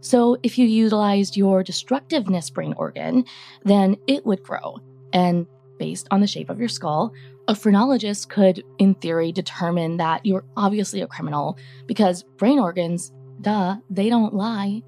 So 0.00 0.36
if 0.42 0.56
you 0.58 0.66
utilized 0.66 1.36
your 1.36 1.62
destructiveness 1.62 2.48
brain 2.50 2.74
organ, 2.76 3.24
then 3.64 3.96
it 4.06 4.24
would 4.26 4.42
grow. 4.42 4.76
And 5.12 5.46
based 5.78 6.06
on 6.10 6.20
the 6.20 6.26
shape 6.26 6.48
of 6.50 6.58
your 6.58 6.68
skull, 6.68 7.12
a 7.48 7.54
phrenologist 7.54 8.28
could, 8.28 8.62
in 8.78 8.94
theory, 8.94 9.32
determine 9.32 9.98
that 9.98 10.24
you're 10.24 10.44
obviously 10.56 11.00
a 11.00 11.06
criminal 11.06 11.58
because 11.86 12.22
brain 12.22 12.58
organs, 12.58 13.12
duh, 13.40 13.76
they 13.88 14.08
don't 14.08 14.34
lie. 14.34 14.82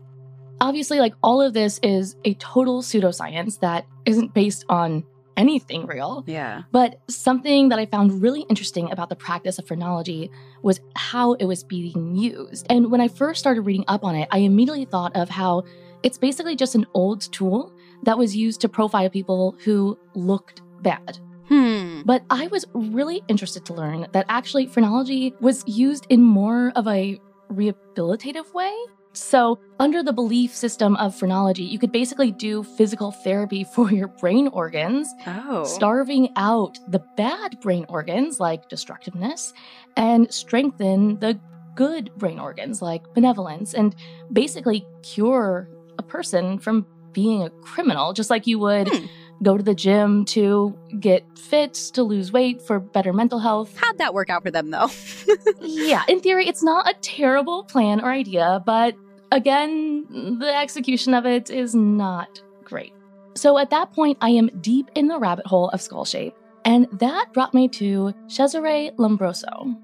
Obviously, 0.61 0.99
like 0.99 1.15
all 1.23 1.41
of 1.41 1.55
this 1.55 1.79
is 1.83 2.17
a 2.25 2.35
total 2.35 2.83
pseudoscience 2.83 3.61
that 3.61 3.87
isn't 4.07 4.35
based 4.35 4.65
on 4.69 5.05
anything 5.37 5.87
real. 5.87 6.25
Yeah. 6.27 6.63
But 6.73 7.01
something 7.09 7.69
that 7.69 7.79
I 7.79 7.87
found 7.87 8.21
really 8.21 8.45
interesting 8.51 8.91
about 8.91 9.09
the 9.09 9.17
practice 9.17 9.59
of 9.59 9.69
phrenology 9.69 10.31
was 10.63 10.81
how 10.97 11.35
it 11.35 11.45
was 11.45 11.63
being 11.63 12.17
used. 12.17 12.67
And 12.69 12.91
when 12.91 13.01
I 13.01 13.07
first 13.07 13.39
started 13.39 13.63
reading 13.63 13.85
up 13.87 14.03
on 14.03 14.17
it, 14.17 14.29
I 14.33 14.39
immediately 14.39 14.85
thought 14.85 15.15
of 15.15 15.29
how 15.29 15.63
it's 16.03 16.19
basically 16.19 16.57
just 16.57 16.75
an 16.75 16.87
old 16.93 17.21
tool 17.33 17.73
that 18.03 18.19
was 18.19 18.35
used 18.35 18.61
to 18.63 18.69
profile 18.69 19.09
people 19.09 19.57
who 19.65 19.97
looked 20.15 20.63
bad. 20.83 21.21
Hmm. 21.49 22.03
But 22.05 22.23
I 22.31 22.47
was 22.49 22.65
really 22.75 23.23
interested 23.29 23.65
to 23.67 23.75
learn 23.75 24.07
that 24.13 24.27
actually 24.29 24.67
phrenology 24.67 25.35
was 25.41 25.65
used 25.67 26.07
in 26.09 26.23
more 26.23 26.73
of 26.77 26.87
a 26.87 27.19
rehabilitative 27.51 28.53
way. 28.55 28.75
So, 29.15 29.59
under 29.81 30.03
the 30.03 30.13
belief 30.13 30.55
system 30.55 30.95
of 30.97 31.15
phrenology, 31.17 31.65
you 31.65 31.79
could 31.79 31.91
basically 31.91 32.31
do 32.31 32.63
physical 32.63 33.11
therapy 33.11 33.65
for 33.75 33.91
your 33.91 34.09
brain 34.09 34.49
organs 34.49 35.09
Oh. 35.27 35.65
starving 35.65 36.29
out 36.37 36.79
the 36.89 37.03
bad 37.17 37.59
brain 37.61 37.85
organs 37.89 38.39
like 38.39 38.69
destructiveness 38.69 39.53
and 39.97 40.33
strengthen 40.33 41.19
the 41.21 41.41
good 41.75 42.11
brain 42.17 42.39
organs 42.39 42.83
like 42.83 43.03
benevolence 43.15 43.73
and 43.73 43.95
basically 44.33 44.87
cure 45.03 45.69
a 45.99 46.03
person 46.03 46.59
from 46.59 46.87
being 47.13 47.43
a 47.43 47.51
criminal 47.63 48.13
just 48.13 48.31
like 48.31 48.47
you 48.47 48.59
would 48.59 48.89
Hmm. 48.89 49.07
Go 49.43 49.57
to 49.57 49.63
the 49.63 49.75
gym 49.75 50.25
to 50.27 50.77
get 51.01 51.25
fit 51.39 51.75
to 51.75 52.03
lose 52.03 52.33
weight 52.33 52.61
for 52.63 52.81
better 52.81 53.13
mental 53.13 53.39
health 53.39 53.77
How'd 53.77 53.99
that 53.99 54.15
work 54.15 54.31
out 54.31 54.43
for 54.43 54.51
them 54.51 54.71
though? 54.71 54.91
yeah 55.61 56.03
in 56.09 56.21
theory 56.21 56.49
it's 56.49 56.63
not 56.63 56.89
a 56.89 56.95
terrible 57.01 57.65
plan 57.65 58.01
or 58.01 58.11
idea 58.11 58.63
but 58.65 58.95
again 59.33 60.39
the 60.41 60.57
execution 60.57 61.15
of 61.15 61.27
it 61.27 61.51
is 61.51 61.75
not 61.75 62.43
great 62.65 62.93
so 63.39 63.57
at 63.57 63.71
that 63.71 63.93
point, 63.93 64.19
I 64.21 64.31
am 64.31 64.51
deep 64.61 64.91
in 64.97 65.07
the 65.07 65.17
rabbit 65.17 65.47
hole 65.47 65.69
of 65.69 65.81
skull 65.81 66.05
shape, 66.05 66.35
and 66.65 66.89
that 66.95 67.33
brought 67.33 67.55
me 67.55 67.69
to 67.69 68.13
Cesare 68.27 68.91
Lombroso. 68.99 69.77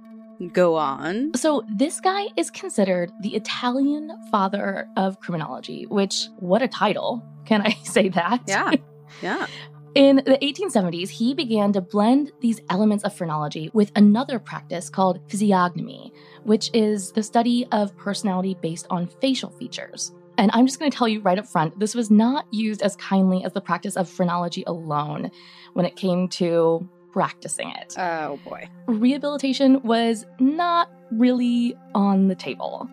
Go 0.52 0.74
on. 0.74 1.32
So, 1.34 1.62
this 1.72 2.00
guy 2.00 2.26
is 2.36 2.50
considered 2.50 3.12
the 3.20 3.36
Italian 3.36 4.10
father 4.32 4.88
of 4.96 5.20
criminology, 5.20 5.86
which, 5.86 6.26
what 6.40 6.62
a 6.62 6.68
title. 6.68 7.22
Can 7.44 7.62
I 7.62 7.70
say 7.84 8.08
that? 8.08 8.42
Yeah. 8.48 8.72
Yeah. 9.24 9.46
In 9.94 10.16
the 10.16 10.38
1870s, 10.42 11.08
he 11.08 11.34
began 11.34 11.72
to 11.72 11.80
blend 11.80 12.32
these 12.40 12.60
elements 12.68 13.04
of 13.04 13.14
phrenology 13.14 13.70
with 13.72 13.92
another 13.94 14.40
practice 14.40 14.90
called 14.90 15.20
physiognomy, 15.28 16.12
which 16.42 16.68
is 16.74 17.12
the 17.12 17.22
study 17.22 17.66
of 17.70 17.96
personality 17.96 18.56
based 18.60 18.86
on 18.90 19.08
facial 19.20 19.50
features. 19.50 20.12
And 20.36 20.50
I'm 20.52 20.66
just 20.66 20.80
going 20.80 20.90
to 20.90 20.96
tell 20.96 21.06
you 21.06 21.20
right 21.20 21.38
up 21.38 21.46
front 21.46 21.78
this 21.78 21.94
was 21.94 22.10
not 22.10 22.46
used 22.52 22.82
as 22.82 22.96
kindly 22.96 23.44
as 23.44 23.52
the 23.52 23.60
practice 23.60 23.96
of 23.96 24.08
phrenology 24.08 24.64
alone 24.66 25.30
when 25.74 25.86
it 25.86 25.94
came 25.94 26.28
to 26.30 26.88
practicing 27.12 27.70
it. 27.70 27.94
Oh 27.96 28.40
boy. 28.44 28.68
Rehabilitation 28.88 29.80
was 29.82 30.26
not 30.40 30.90
really 31.12 31.76
on 31.94 32.26
the 32.26 32.34
table. 32.34 32.90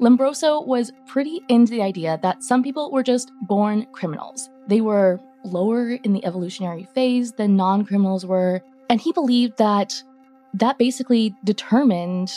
Lombroso 0.00 0.66
was 0.66 0.92
pretty 1.06 1.40
into 1.48 1.70
the 1.70 1.80
idea 1.80 2.18
that 2.22 2.42
some 2.42 2.62
people 2.62 2.90
were 2.90 3.02
just 3.02 3.32
born 3.48 3.86
criminals. 3.92 4.50
They 4.68 4.82
were 4.82 5.18
lower 5.44 5.92
in 5.92 6.12
the 6.12 6.24
evolutionary 6.24 6.84
phase 6.94 7.32
than 7.32 7.56
non 7.56 7.84
criminals 7.84 8.24
were, 8.26 8.60
and 8.88 9.00
he 9.00 9.12
believed 9.12 9.58
that 9.58 9.94
that 10.54 10.78
basically 10.78 11.34
determined 11.44 12.32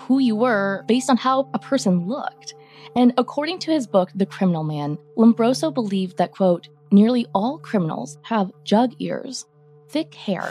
who 0.00 0.18
you 0.18 0.34
were 0.34 0.84
based 0.86 1.10
on 1.10 1.16
how 1.16 1.48
a 1.54 1.58
person 1.58 2.06
looked. 2.06 2.54
And 2.96 3.12
according 3.18 3.58
to 3.60 3.72
his 3.72 3.86
book, 3.86 4.10
The 4.14 4.26
Criminal 4.26 4.64
Man, 4.64 4.98
Lombroso 5.16 5.72
believed 5.72 6.16
that, 6.18 6.32
quote, 6.32 6.68
nearly 6.90 7.26
all 7.34 7.58
criminals 7.58 8.18
have 8.22 8.52
jug 8.64 8.92
ears, 8.98 9.46
thick 9.88 10.14
hair, 10.14 10.48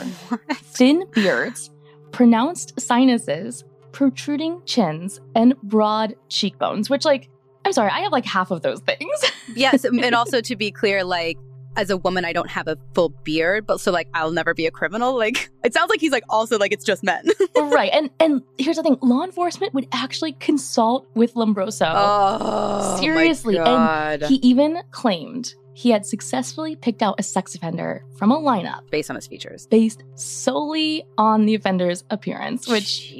thin 0.52 1.04
beards, 1.12 1.70
pronounced 2.12 2.78
sinuses, 2.80 3.64
protruding 3.92 4.60
chins, 4.66 5.20
and 5.34 5.56
broad 5.62 6.14
cheekbones, 6.28 6.90
which, 6.90 7.04
like, 7.04 7.28
I'm 7.64 7.72
sorry, 7.72 7.90
I 7.90 8.00
have 8.00 8.12
like 8.12 8.26
half 8.26 8.50
of 8.50 8.60
those 8.62 8.80
things. 8.80 9.32
yes, 9.54 9.84
and 9.84 10.14
also 10.14 10.40
to 10.42 10.56
be 10.56 10.70
clear, 10.70 11.02
like 11.02 11.38
as 11.76 11.90
a 11.90 11.96
woman, 11.96 12.24
I 12.24 12.32
don't 12.32 12.50
have 12.50 12.68
a 12.68 12.76
full 12.94 13.08
beard, 13.24 13.66
but 13.66 13.80
so 13.80 13.90
like 13.92 14.08
I'll 14.14 14.30
never 14.30 14.54
be 14.54 14.66
a 14.66 14.70
criminal. 14.70 15.16
Like 15.16 15.50
it 15.64 15.72
sounds 15.74 15.90
like 15.90 16.00
he's 16.00 16.12
like 16.12 16.24
also 16.28 16.58
like 16.58 16.72
it's 16.72 16.84
just 16.84 17.02
men. 17.02 17.26
right. 17.56 17.90
And 17.92 18.10
and 18.20 18.42
here's 18.58 18.76
the 18.76 18.82
thing, 18.82 18.98
law 19.02 19.22
enforcement 19.24 19.74
would 19.74 19.86
actually 19.92 20.32
consult 20.34 21.06
with 21.14 21.34
Lombroso. 21.34 21.90
oh, 21.94 22.96
Seriously, 23.00 23.58
and 23.58 24.22
He 24.24 24.36
even 24.36 24.82
claimed 24.90 25.54
he 25.76 25.90
had 25.90 26.06
successfully 26.06 26.76
picked 26.76 27.02
out 27.02 27.16
a 27.18 27.22
sex 27.24 27.56
offender 27.56 28.04
from 28.16 28.30
a 28.30 28.38
lineup 28.38 28.88
based 28.90 29.10
on 29.10 29.16
his 29.16 29.26
features. 29.26 29.66
based 29.66 30.04
solely 30.14 31.04
on 31.18 31.46
the 31.46 31.54
offender's 31.56 32.04
appearance, 32.10 32.68
which. 32.68 33.12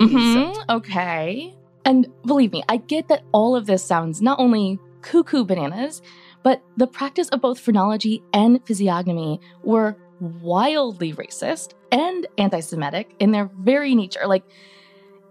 Mhm, 0.00 0.54
okay. 0.68 1.54
And 1.84 2.06
believe 2.24 2.52
me, 2.52 2.62
I 2.68 2.76
get 2.78 3.08
that 3.08 3.22
all 3.32 3.54
of 3.56 3.66
this 3.66 3.84
sounds 3.84 4.20
not 4.22 4.38
only 4.38 4.78
cuckoo 5.02 5.44
bananas, 5.44 6.02
but 6.46 6.62
the 6.76 6.86
practice 6.86 7.28
of 7.30 7.40
both 7.40 7.58
phrenology 7.58 8.22
and 8.32 8.64
physiognomy 8.64 9.40
were 9.64 9.96
wildly 10.20 11.12
racist 11.12 11.74
and 11.90 12.24
anti 12.38 12.60
Semitic 12.60 13.16
in 13.18 13.32
their 13.32 13.50
very 13.62 13.96
nature. 13.96 14.28
Like, 14.28 14.44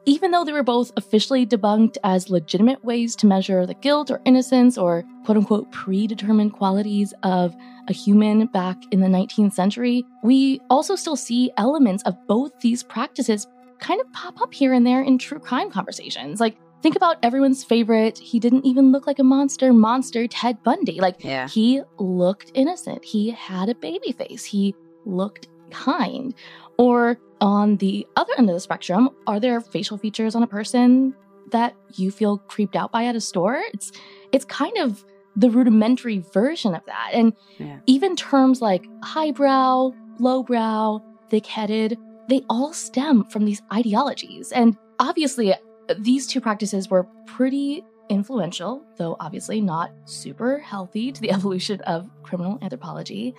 even 0.06 0.32
though 0.32 0.44
they 0.44 0.52
were 0.52 0.62
both 0.62 0.92
officially 0.98 1.46
debunked 1.46 1.96
as 2.04 2.30
legitimate 2.30 2.84
ways 2.84 3.16
to 3.16 3.28
measure 3.28 3.66
the 3.66 3.76
guilt 3.76 4.12
or 4.12 4.20
innocence 4.26 4.78
or 4.78 5.06
quote 5.24 5.38
unquote 5.38 5.72
predetermined 5.72 6.52
qualities 6.52 7.14
of 7.24 7.56
a 7.88 7.94
human 7.94 8.48
back 8.48 8.76
in 8.92 9.00
the 9.00 9.08
19th 9.08 9.54
century, 9.54 10.04
we 10.22 10.60
also 10.70 10.98
still 10.98 11.16
see 11.16 11.50
elements 11.56 12.04
of 12.04 12.18
both 12.28 12.60
these 12.60 12.84
practices 12.84 13.48
kind 13.80 14.02
of 14.02 14.12
pop 14.12 14.42
up 14.42 14.54
here 14.54 14.74
and 14.74 14.86
there 14.86 15.02
in 15.02 15.18
true 15.18 15.40
crime 15.40 15.72
conversations. 15.72 16.42
Like, 16.42 16.58
think 16.86 16.96
about 16.96 17.18
everyone's 17.24 17.64
favorite, 17.64 18.16
he 18.20 18.40
didn't 18.40 18.64
even 18.64 18.92
look 18.92 19.08
like 19.08 19.18
a 19.18 19.24
monster, 19.24 19.74
monster 19.74 20.28
Ted 20.28 20.62
Bundy. 20.62 21.02
Like, 21.02 21.16
Yeah. 21.24 21.48
he 21.48 21.82
looked 21.98 22.52
innocent. 22.54 23.04
He 23.04 23.32
had 23.32 23.70
a 23.70 23.74
baby 23.74 24.12
face. 24.12 24.44
He 24.46 24.76
looked 25.04 25.48
kind. 25.72 26.36
Or 26.78 27.18
on 27.42 27.78
the 27.78 28.06
other 28.16 28.34
end 28.38 28.52
of 28.52 28.54
the 28.56 28.60
spectrum, 28.60 29.10
are 29.26 29.40
there 29.40 29.60
facial 29.62 29.98
features 29.98 30.36
on 30.36 30.44
a 30.44 30.48
person 30.48 31.16
that 31.50 31.74
you 31.96 32.12
feel 32.12 32.38
creeped 32.38 32.76
out 32.76 32.92
by 32.92 33.06
at 33.06 33.16
a 33.16 33.22
store? 33.22 33.64
It's 33.74 33.92
it's 34.32 34.46
kind 34.46 34.78
of 34.78 35.04
the 35.36 35.50
rudimentary 35.50 36.20
version 36.20 36.76
of 36.76 36.86
that. 36.86 37.10
And 37.14 37.34
Yeah. 37.58 37.80
even 37.88 38.16
terms 38.16 38.62
like 38.62 38.86
highbrow, 39.04 39.92
lowbrow, 40.20 41.02
thick-headed 41.32 41.98
they 42.28 42.42
all 42.50 42.74
stem 42.74 43.24
from 43.26 43.46
these 43.46 43.62
ideologies. 43.72 44.52
And 44.52 44.76
obviously, 45.00 45.54
these 46.00 46.28
two 46.28 46.42
practices 46.42 46.90
were 46.90 47.04
pretty 47.26 47.84
influential, 48.10 48.84
though 48.98 49.16
obviously 49.20 49.62
not 49.62 49.92
super 50.06 50.60
healthy 50.60 51.12
to 51.12 51.22
the 51.22 51.32
evolution 51.38 51.82
of 51.82 52.10
criminal 52.24 52.60
anthropology. 52.62 53.34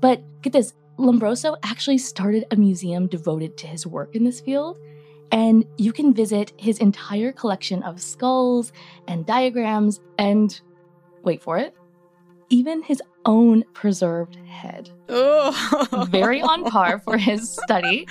But 0.00 0.22
get 0.42 0.52
this 0.52 0.74
Lombroso 0.98 1.56
actually 1.62 1.98
started 1.98 2.44
a 2.50 2.56
museum 2.56 3.06
devoted 3.06 3.56
to 3.58 3.66
his 3.66 3.86
work 3.86 4.14
in 4.14 4.24
this 4.24 4.40
field. 4.40 4.78
And 5.32 5.64
you 5.76 5.92
can 5.92 6.14
visit 6.14 6.52
his 6.56 6.78
entire 6.78 7.32
collection 7.32 7.82
of 7.82 8.00
skulls 8.00 8.72
and 9.08 9.26
diagrams 9.26 10.00
and, 10.18 10.58
wait 11.24 11.42
for 11.42 11.58
it, 11.58 11.74
even 12.48 12.82
his 12.82 13.02
own 13.24 13.64
preserved 13.74 14.36
head. 14.46 14.90
Oh. 15.08 16.06
Very 16.10 16.40
on 16.40 16.64
par 16.64 17.00
for 17.00 17.18
his 17.18 17.50
study. 17.64 18.06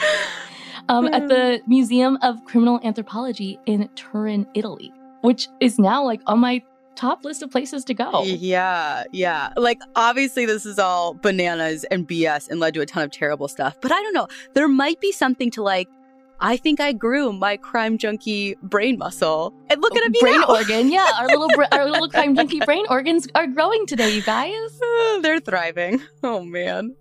Um, 0.88 1.08
at 1.08 1.28
the 1.28 1.62
Museum 1.68 2.18
of 2.22 2.44
Criminal 2.46 2.80
Anthropology 2.84 3.60
in 3.66 3.90
Turin, 3.96 4.46
Italy, 4.54 4.92
which 5.22 5.48
is 5.60 5.80
now 5.80 6.04
like 6.04 6.22
on 6.28 6.40
my 6.40 6.62
top 6.96 7.24
list 7.26 7.42
of 7.44 7.52
places 7.52 7.84
to 7.86 7.94
go. 7.94 8.24
Yeah, 8.24 9.04
yeah. 9.12 9.50
Like, 9.58 9.80
obviously, 9.96 10.46
this 10.46 10.66
is 10.66 10.80
all 10.80 11.14
bananas 11.14 11.84
and 11.86 12.08
BS 12.08 12.50
and 12.50 12.60
led 12.60 12.74
to 12.76 12.82
a 12.82 12.86
ton 12.86 13.04
of 13.04 13.12
terrible 13.12 13.48
stuff. 13.48 13.76
But 13.82 13.92
I 13.92 14.02
don't 14.02 14.14
know. 14.14 14.28
There 14.54 14.68
might 14.68 15.02
be 15.02 15.12
something 15.12 15.52
to 15.52 15.64
like, 15.64 15.88
I 16.40 16.58
think 16.58 16.80
I 16.80 16.94
grew 16.94 17.32
my 17.32 17.58
crime 17.58 17.98
junkie 17.98 18.56
brain 18.62 18.98
muscle. 18.98 19.54
And 19.70 19.82
look 19.82 19.96
at 19.96 20.10
me 20.10 20.20
brain 20.22 20.42
now. 20.42 20.48
organ. 20.48 20.90
Yeah, 20.92 21.10
our 21.18 21.28
little 21.28 21.50
br- 21.56 21.64
our 21.72 21.90
little 21.90 22.10
crime 22.10 22.36
junkie 22.36 22.60
brain 22.66 22.86
organs 22.90 23.28
are 23.36 23.48
growing 23.48 23.86
today, 23.86 24.14
you 24.16 24.22
guys. 24.22 24.80
They're 25.22 25.40
thriving. 25.40 26.02
Oh, 26.24 26.42
man. 26.42 26.96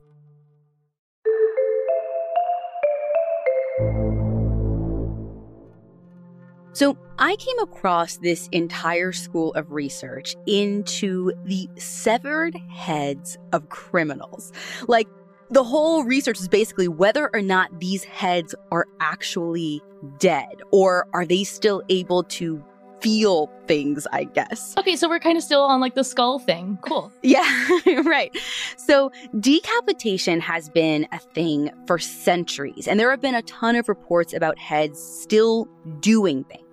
So, 6.75 6.99
I 7.19 7.37
came 7.37 7.59
across 7.61 8.16
this 8.16 8.49
entire 8.50 9.12
school 9.12 9.54
of 9.54 9.71
research 9.71 10.35
into 10.47 11.33
the 11.45 11.69
severed 11.76 12.57
heads 12.69 13.38
of 13.52 13.69
criminals. 13.69 14.52
Like, 14.88 15.07
the 15.50 15.62
whole 15.62 16.02
research 16.02 16.40
is 16.40 16.49
basically 16.49 16.88
whether 16.88 17.31
or 17.33 17.43
not 17.43 17.78
these 17.78 18.02
heads 18.02 18.57
are 18.73 18.87
actually 18.99 19.81
dead 20.19 20.62
or 20.73 21.07
are 21.12 21.25
they 21.25 21.45
still 21.45 21.83
able 21.88 22.25
to 22.25 22.62
feel 23.04 23.50
things, 23.66 24.07
I 24.12 24.25
guess. 24.25 24.75
Okay, 24.78 24.97
so 24.97 25.11
we're 25.11 25.21
kind 25.21 25.37
of 25.37 25.45
still 25.45 25.61
on 25.61 25.78
like 25.78 25.95
the 25.95 26.02
skull 26.02 26.38
thing. 26.38 26.78
Cool. 26.83 27.12
Yeah, 27.23 27.69
right. 28.04 28.37
So, 28.76 29.11
decapitation 29.40 30.40
has 30.40 30.69
been 30.69 31.07
a 31.12 31.19
thing 31.19 31.71
for 31.87 31.99
centuries, 31.99 32.87
and 32.87 33.00
there 33.00 33.11
have 33.11 33.21
been 33.21 33.35
a 33.35 33.43
ton 33.43 33.76
of 33.76 33.88
reports 33.88 34.35
about 34.35 34.59
heads 34.59 35.02
still 35.02 35.66
doing 36.00 36.45
things. 36.45 36.63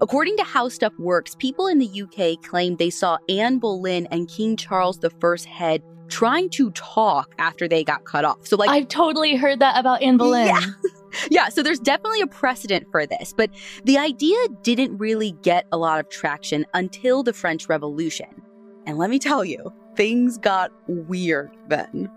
According 0.00 0.36
to 0.38 0.44
How 0.44 0.68
Stuff 0.68 0.92
Works, 0.98 1.34
people 1.36 1.66
in 1.66 1.78
the 1.78 2.02
UK 2.02 2.42
claimed 2.42 2.78
they 2.78 2.90
saw 2.90 3.18
Anne 3.28 3.58
Boleyn 3.58 4.06
and 4.10 4.28
King 4.28 4.56
Charles 4.56 4.98
I's 5.04 5.44
head 5.44 5.82
trying 6.08 6.50
to 6.50 6.70
talk 6.72 7.34
after 7.38 7.66
they 7.66 7.82
got 7.82 8.04
cut 8.04 8.24
off. 8.24 8.46
So, 8.46 8.56
like, 8.56 8.70
I've 8.70 8.88
totally 8.88 9.34
heard 9.34 9.60
that 9.60 9.78
about 9.78 10.02
Anne 10.02 10.18
Boleyn. 10.18 10.46
Yeah. 10.46 10.60
yeah, 11.30 11.48
so 11.48 11.62
there's 11.62 11.78
definitely 11.78 12.20
a 12.20 12.26
precedent 12.26 12.86
for 12.90 13.06
this, 13.06 13.32
but 13.36 13.50
the 13.84 13.98
idea 13.98 14.36
didn't 14.62 14.96
really 14.98 15.32
get 15.42 15.66
a 15.72 15.76
lot 15.76 16.00
of 16.00 16.08
traction 16.08 16.66
until 16.74 17.22
the 17.22 17.32
French 17.32 17.68
Revolution. 17.68 18.42
And 18.86 18.98
let 18.98 19.10
me 19.10 19.18
tell 19.18 19.44
you, 19.44 19.72
things 19.96 20.38
got 20.38 20.72
weird 20.86 21.56
then. 21.68 22.10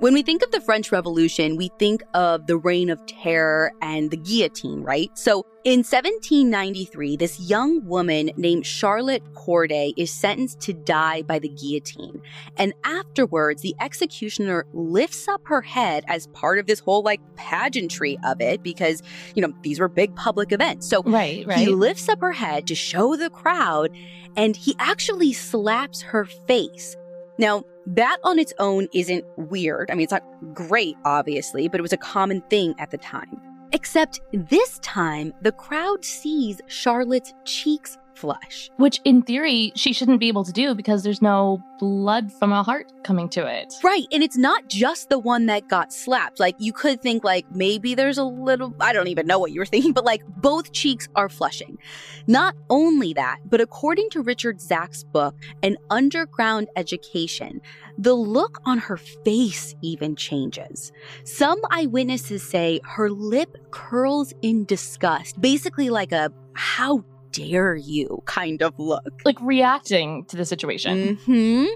When 0.00 0.12
we 0.12 0.22
think 0.22 0.42
of 0.42 0.50
the 0.50 0.60
French 0.60 0.90
Revolution, 0.90 1.56
we 1.56 1.70
think 1.78 2.02
of 2.14 2.46
the 2.46 2.56
Reign 2.56 2.90
of 2.90 3.04
Terror 3.06 3.72
and 3.80 4.10
the 4.10 4.16
guillotine, 4.16 4.82
right? 4.82 5.10
So 5.16 5.46
in 5.64 5.78
1793, 5.78 7.16
this 7.16 7.38
young 7.40 7.86
woman 7.86 8.30
named 8.36 8.66
Charlotte 8.66 9.22
Corday 9.34 9.94
is 9.96 10.12
sentenced 10.12 10.60
to 10.62 10.72
die 10.72 11.22
by 11.22 11.38
the 11.38 11.48
guillotine. 11.48 12.20
And 12.56 12.74
afterwards, 12.84 13.62
the 13.62 13.74
executioner 13.80 14.66
lifts 14.72 15.28
up 15.28 15.42
her 15.46 15.62
head 15.62 16.04
as 16.08 16.26
part 16.28 16.58
of 16.58 16.66
this 16.66 16.80
whole 16.80 17.02
like 17.02 17.20
pageantry 17.36 18.18
of 18.24 18.40
it 18.40 18.62
because, 18.62 19.00
you 19.34 19.42
know, 19.42 19.54
these 19.62 19.78
were 19.78 19.88
big 19.88 20.14
public 20.16 20.50
events. 20.50 20.88
So 20.88 21.02
Right, 21.02 21.46
right. 21.46 21.56
he 21.58 21.68
lifts 21.68 22.08
up 22.08 22.20
her 22.20 22.32
head 22.32 22.66
to 22.66 22.74
show 22.74 23.16
the 23.16 23.30
crowd 23.30 23.90
and 24.36 24.56
he 24.56 24.74
actually 24.80 25.32
slaps 25.32 26.02
her 26.02 26.24
face. 26.24 26.96
Now, 27.38 27.64
that 27.86 28.18
on 28.24 28.38
its 28.38 28.52
own 28.58 28.88
isn't 28.94 29.24
weird. 29.36 29.90
I 29.90 29.94
mean, 29.94 30.04
it's 30.04 30.12
not 30.12 30.24
great, 30.52 30.96
obviously, 31.04 31.68
but 31.68 31.80
it 31.80 31.82
was 31.82 31.92
a 31.92 31.98
common 31.98 32.40
thing 32.42 32.74
at 32.78 32.90
the 32.90 32.98
time. 32.98 33.40
Except 33.72 34.20
this 34.32 34.78
time, 34.80 35.32
the 35.42 35.52
crowd 35.52 36.04
sees 36.04 36.60
Charlotte's 36.68 37.34
cheeks 37.44 37.98
flush. 38.14 38.70
Which 38.76 39.00
in 39.04 39.22
theory 39.22 39.72
she 39.74 39.92
shouldn't 39.92 40.20
be 40.20 40.28
able 40.28 40.44
to 40.44 40.52
do 40.52 40.74
because 40.74 41.02
there's 41.02 41.22
no 41.22 41.62
blood 41.78 42.32
from 42.32 42.52
a 42.52 42.62
heart 42.62 42.92
coming 43.02 43.28
to 43.30 43.46
it. 43.46 43.74
Right, 43.82 44.06
and 44.12 44.22
it's 44.22 44.36
not 44.36 44.68
just 44.68 45.08
the 45.08 45.18
one 45.18 45.46
that 45.46 45.68
got 45.68 45.92
slapped. 45.92 46.40
Like 46.40 46.56
you 46.58 46.72
could 46.72 47.02
think 47.02 47.24
like 47.24 47.46
maybe 47.54 47.94
there's 47.94 48.18
a 48.18 48.24
little 48.24 48.74
I 48.80 48.92
don't 48.92 49.08
even 49.08 49.26
know 49.26 49.38
what 49.38 49.52
you 49.52 49.60
were 49.60 49.66
thinking, 49.74 49.92
but 49.92 50.04
like 50.04 50.24
both 50.26 50.72
cheeks 50.72 51.08
are 51.14 51.28
flushing. 51.28 51.78
Not 52.26 52.54
only 52.70 53.12
that, 53.14 53.38
but 53.44 53.60
according 53.60 54.10
to 54.10 54.22
Richard 54.22 54.58
Zacks' 54.58 55.04
book, 55.04 55.36
An 55.62 55.76
Underground 55.90 56.68
Education, 56.76 57.60
the 57.98 58.14
look 58.14 58.60
on 58.64 58.78
her 58.78 58.96
face 58.96 59.74
even 59.82 60.16
changes. 60.16 60.92
Some 61.24 61.60
eyewitnesses 61.70 62.42
say 62.42 62.80
her 62.84 63.10
lip 63.10 63.56
curls 63.70 64.32
in 64.42 64.64
disgust, 64.64 65.40
basically 65.40 65.90
like 65.90 66.12
a 66.12 66.32
how 66.54 67.04
dare 67.34 67.74
you 67.76 68.22
kind 68.26 68.62
of 68.62 68.72
look. 68.78 69.20
Like 69.24 69.38
reacting 69.42 70.24
to 70.26 70.36
the 70.36 70.44
situation. 70.44 71.16
hmm 71.24 71.66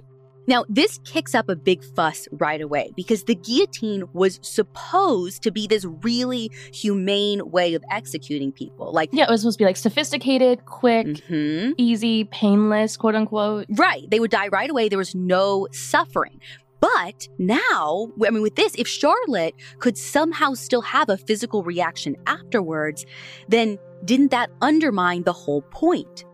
Now, 0.46 0.64
this 0.68 0.98
kicks 1.04 1.34
up 1.34 1.50
a 1.50 1.56
big 1.56 1.84
fuss 1.94 2.26
right 2.32 2.60
away 2.62 2.90
because 2.96 3.24
the 3.24 3.34
guillotine 3.34 4.04
was 4.14 4.38
supposed 4.42 5.42
to 5.42 5.50
be 5.50 5.66
this 5.66 5.84
really 6.02 6.50
humane 6.72 7.50
way 7.50 7.74
of 7.74 7.84
executing 7.90 8.52
people. 8.52 8.90
Like, 8.92 9.10
Yeah, 9.12 9.24
it 9.24 9.30
was 9.30 9.42
supposed 9.42 9.58
to 9.58 9.62
be 9.64 9.66
like 9.66 9.76
sophisticated, 9.76 10.64
quick, 10.64 11.06
mhm. 11.28 11.74
easy, 11.76 12.24
painless, 12.24 12.96
quote 12.96 13.14
unquote. 13.14 13.66
right, 13.70 14.08
they 14.10 14.20
would 14.20 14.30
die 14.30 14.48
right 14.48 14.70
away. 14.70 14.88
There 14.88 14.96
was 14.98 15.14
no 15.14 15.68
suffering. 15.72 16.40
But 16.80 17.26
now, 17.38 18.08
I 18.24 18.30
mean, 18.30 18.40
with 18.40 18.54
this, 18.54 18.72
if 18.76 18.86
Charlotte 18.86 19.54
could 19.80 19.98
somehow 19.98 20.54
still 20.54 20.80
have 20.82 21.08
a 21.08 21.16
physical 21.16 21.64
reaction 21.64 22.14
afterwards, 22.28 23.04
then 23.48 23.78
didn't 24.04 24.30
that 24.30 24.50
undermine 24.60 25.22
the 25.22 25.32
whole 25.32 25.62
point? 25.62 26.24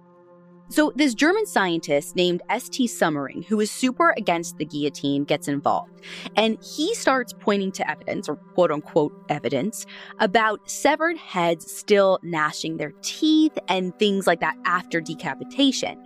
So, 0.70 0.92
this 0.96 1.12
German 1.12 1.44
scientist 1.44 2.16
named 2.16 2.42
S.T. 2.48 2.88
Sömmerring, 2.88 3.44
who 3.44 3.60
is 3.60 3.70
super 3.70 4.14
against 4.16 4.56
the 4.56 4.64
guillotine, 4.64 5.24
gets 5.24 5.46
involved. 5.46 6.00
And 6.36 6.56
he 6.64 6.94
starts 6.94 7.34
pointing 7.38 7.70
to 7.72 7.88
evidence, 7.88 8.30
or 8.30 8.36
quote 8.36 8.70
unquote 8.70 9.12
evidence, 9.28 9.84
about 10.20 10.68
severed 10.68 11.18
heads 11.18 11.70
still 11.70 12.18
gnashing 12.22 12.78
their 12.78 12.92
teeth 13.02 13.56
and 13.68 13.96
things 13.98 14.26
like 14.26 14.40
that 14.40 14.56
after 14.64 15.02
decapitation. 15.02 16.02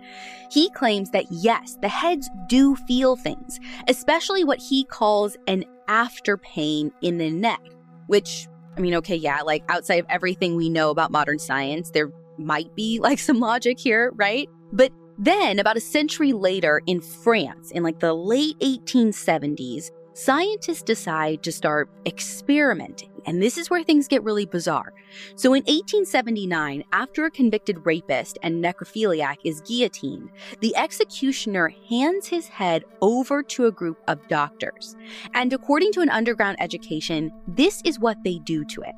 He 0.51 0.69
claims 0.71 1.09
that 1.11 1.25
yes, 1.31 1.77
the 1.81 1.89
heads 1.89 2.29
do 2.47 2.75
feel 2.75 3.15
things, 3.15 3.59
especially 3.87 4.43
what 4.43 4.59
he 4.59 4.83
calls 4.83 5.37
an 5.47 5.63
after 5.87 6.35
pain 6.35 6.91
in 7.01 7.17
the 7.17 7.31
neck, 7.31 7.61
which, 8.07 8.47
I 8.79 8.81
mean, 8.81 8.95
okay, 8.95 9.15
yeah, 9.17 9.41
like 9.41 9.65
outside 9.67 9.99
of 9.99 10.05
everything 10.07 10.55
we 10.55 10.69
know 10.69 10.89
about 10.89 11.11
modern 11.11 11.37
science, 11.37 11.91
there 11.91 12.13
might 12.37 12.73
be 12.75 12.99
like 13.03 13.19
some 13.19 13.39
logic 13.39 13.77
here, 13.77 14.13
right? 14.15 14.49
But 14.71 14.93
then, 15.17 15.59
about 15.59 15.75
a 15.75 15.81
century 15.81 16.31
later 16.31 16.81
in 16.85 17.01
France, 17.01 17.71
in 17.71 17.83
like 17.83 17.99
the 17.99 18.13
late 18.13 18.57
1870s, 18.59 19.91
scientists 20.13 20.81
decide 20.81 21.43
to 21.43 21.51
start 21.51 21.89
experimenting. 22.05 23.08
And 23.29 23.43
this 23.43 23.59
is 23.59 23.69
where 23.69 23.83
things 23.83 24.07
get 24.07 24.23
really 24.23 24.47
bizarre. 24.47 24.91
So 25.35 25.53
in 25.53 25.61
1879, 25.65 26.83
after 26.91 27.25
a 27.25 27.29
convicted 27.29 27.85
rapist 27.85 28.39
and 28.41 28.63
necrophiliac 28.63 29.35
is 29.43 29.61
guillotined, 29.61 30.31
the 30.61 30.75
executioner 30.75 31.71
hands 31.87 32.25
his 32.25 32.47
head 32.47 32.85
over 33.01 33.43
to 33.43 33.67
a 33.67 33.71
group 33.71 33.99
of 34.07 34.27
doctors. 34.29 34.95
And 35.35 35.53
according 35.53 35.91
to 35.91 36.01
an 36.01 36.09
underground 36.09 36.57
education, 36.59 37.31
this 37.47 37.83
is 37.85 37.99
what 37.99 38.17
they 38.23 38.39
do 38.39 38.65
to 38.65 38.81
it. 38.81 38.95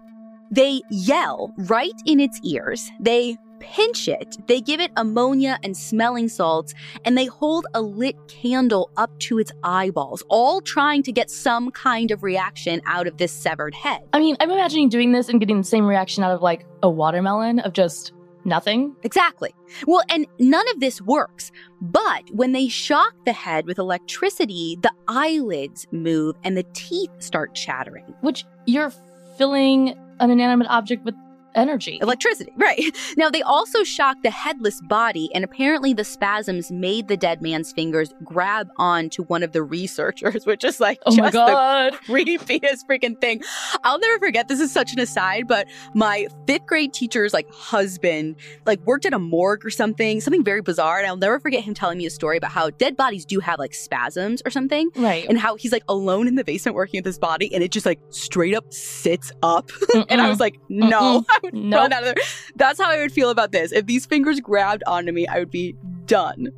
They 0.49 0.81
yell 0.89 1.53
right 1.57 1.91
in 2.05 2.21
its 2.21 2.39
ears. 2.41 2.89
They 3.01 3.35
pinch 3.61 4.07
it. 4.07 4.35
They 4.47 4.59
give 4.59 4.81
it 4.81 4.91
ammonia 4.97 5.59
and 5.63 5.77
smelling 5.77 6.27
salts, 6.27 6.73
and 7.05 7.17
they 7.17 7.25
hold 7.25 7.65
a 7.73 7.81
lit 7.81 8.15
candle 8.27 8.91
up 8.97 9.17
to 9.19 9.39
its 9.39 9.51
eyeballs, 9.63 10.23
all 10.29 10.59
trying 10.59 11.03
to 11.03 11.11
get 11.11 11.29
some 11.29 11.71
kind 11.71 12.11
of 12.11 12.23
reaction 12.23 12.81
out 12.85 13.07
of 13.07 13.17
this 13.17 13.31
severed 13.31 13.73
head. 13.73 14.01
I 14.11 14.19
mean, 14.19 14.35
I'm 14.39 14.51
imagining 14.51 14.89
doing 14.89 15.11
this 15.11 15.29
and 15.29 15.39
getting 15.39 15.57
the 15.57 15.63
same 15.63 15.87
reaction 15.87 16.23
out 16.23 16.31
of 16.31 16.41
like 16.41 16.65
a 16.83 16.89
watermelon 16.89 17.59
of 17.59 17.73
just 17.73 18.11
nothing. 18.43 18.95
Exactly. 19.03 19.53
Well, 19.85 20.01
and 20.09 20.25
none 20.39 20.67
of 20.69 20.79
this 20.79 21.01
works. 21.01 21.51
But 21.79 22.29
when 22.31 22.51
they 22.51 22.67
shock 22.67 23.13
the 23.25 23.33
head 23.33 23.65
with 23.65 23.77
electricity, 23.77 24.77
the 24.81 24.91
eyelids 25.07 25.87
move 25.91 26.35
and 26.43 26.57
the 26.57 26.65
teeth 26.73 27.11
start 27.19 27.53
chattering. 27.53 28.13
Which 28.21 28.45
you're 28.65 28.91
filling 29.37 29.95
an 30.19 30.29
inanimate 30.31 30.67
object 30.69 31.05
with 31.05 31.15
energy. 31.55 31.99
Electricity, 32.01 32.51
right. 32.57 32.81
Now, 33.17 33.29
they 33.29 33.41
also 33.41 33.83
shocked 33.83 34.23
the 34.23 34.31
headless 34.31 34.81
body, 34.81 35.29
and 35.33 35.43
apparently 35.43 35.93
the 35.93 36.03
spasms 36.03 36.71
made 36.71 37.07
the 37.07 37.17
dead 37.17 37.41
man's 37.41 37.71
fingers 37.71 38.13
grab 38.23 38.69
onto 38.77 39.23
one 39.25 39.43
of 39.43 39.51
the 39.51 39.63
researchers, 39.63 40.45
which 40.45 40.63
is 40.63 40.79
like 40.79 40.99
oh 41.05 41.11
just 41.15 41.21
my 41.21 41.31
God. 41.31 41.93
the 41.93 41.97
creepiest 42.13 42.85
freaking 42.89 43.19
thing. 43.19 43.41
I'll 43.83 43.99
never 43.99 44.19
forget, 44.19 44.47
this 44.47 44.59
is 44.59 44.71
such 44.71 44.93
an 44.93 44.99
aside, 44.99 45.47
but 45.47 45.67
my 45.93 46.27
fifth 46.47 46.65
grade 46.65 46.93
teacher's 46.93 47.33
like 47.33 47.49
husband, 47.53 48.35
like 48.65 48.79
worked 48.85 49.05
at 49.05 49.13
a 49.13 49.19
morgue 49.19 49.65
or 49.65 49.69
something, 49.69 50.21
something 50.21 50.43
very 50.43 50.61
bizarre. 50.61 50.97
And 50.97 51.07
I'll 51.07 51.17
never 51.17 51.39
forget 51.39 51.63
him 51.63 51.73
telling 51.73 51.97
me 51.97 52.05
a 52.05 52.09
story 52.09 52.37
about 52.37 52.51
how 52.51 52.69
dead 52.69 52.95
bodies 52.97 53.25
do 53.25 53.39
have 53.39 53.59
like 53.59 53.73
spasms 53.73 54.41
or 54.45 54.51
something 54.51 54.89
Right. 54.95 55.25
and 55.27 55.37
how 55.39 55.55
he's 55.55 55.71
like 55.71 55.83
alone 55.87 56.27
in 56.27 56.35
the 56.35 56.43
basement 56.43 56.75
working 56.75 56.97
at 56.97 57.03
this 57.03 57.17
body 57.17 57.53
and 57.53 57.63
it 57.63 57.71
just 57.71 57.85
like 57.85 57.99
straight 58.09 58.55
up 58.55 58.71
sits 58.73 59.31
up. 59.43 59.69
and 60.09 60.21
I 60.21 60.29
was 60.29 60.39
like, 60.39 60.57
no, 60.69 61.25
would 61.43 61.53
Nope. 61.53 61.79
run 61.79 61.93
out 61.93 62.03
of 62.03 62.15
there. 62.15 62.23
That's 62.55 62.79
how 62.79 62.89
I 62.89 62.97
would 62.97 63.11
feel 63.11 63.29
about 63.29 63.51
this. 63.51 63.71
If 63.71 63.85
these 63.85 64.05
fingers 64.05 64.39
grabbed 64.39 64.83
onto 64.87 65.11
me, 65.11 65.27
I 65.27 65.39
would 65.39 65.51
be 65.51 65.75
done. 66.05 66.49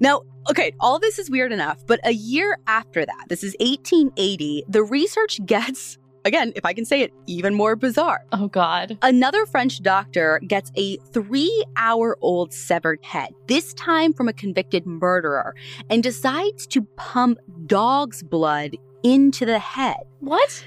Now, 0.00 0.22
okay, 0.50 0.72
all 0.80 0.98
this 0.98 1.18
is 1.18 1.30
weird 1.30 1.52
enough, 1.52 1.86
but 1.86 2.00
a 2.04 2.12
year 2.12 2.58
after 2.66 3.04
that, 3.06 3.24
this 3.28 3.44
is 3.44 3.54
1880, 3.60 4.64
the 4.68 4.82
research 4.82 5.40
gets, 5.46 5.98
again, 6.24 6.52
if 6.56 6.64
I 6.64 6.72
can 6.72 6.84
say 6.84 7.02
it, 7.02 7.12
even 7.26 7.54
more 7.54 7.76
bizarre. 7.76 8.24
Oh 8.32 8.48
God. 8.48 8.98
Another 9.02 9.46
French 9.46 9.80
doctor 9.82 10.40
gets 10.46 10.72
a 10.76 10.96
three 11.12 11.64
hour 11.76 12.16
old 12.20 12.52
severed 12.52 12.98
head, 13.04 13.30
this 13.46 13.72
time 13.74 14.12
from 14.12 14.28
a 14.28 14.32
convicted 14.32 14.86
murderer, 14.86 15.54
and 15.88 16.02
decides 16.02 16.66
to 16.68 16.82
pump 16.96 17.38
dog's 17.66 18.22
blood 18.22 18.76
into 19.04 19.44
the 19.46 19.58
head. 19.58 19.98
What? 20.20 20.64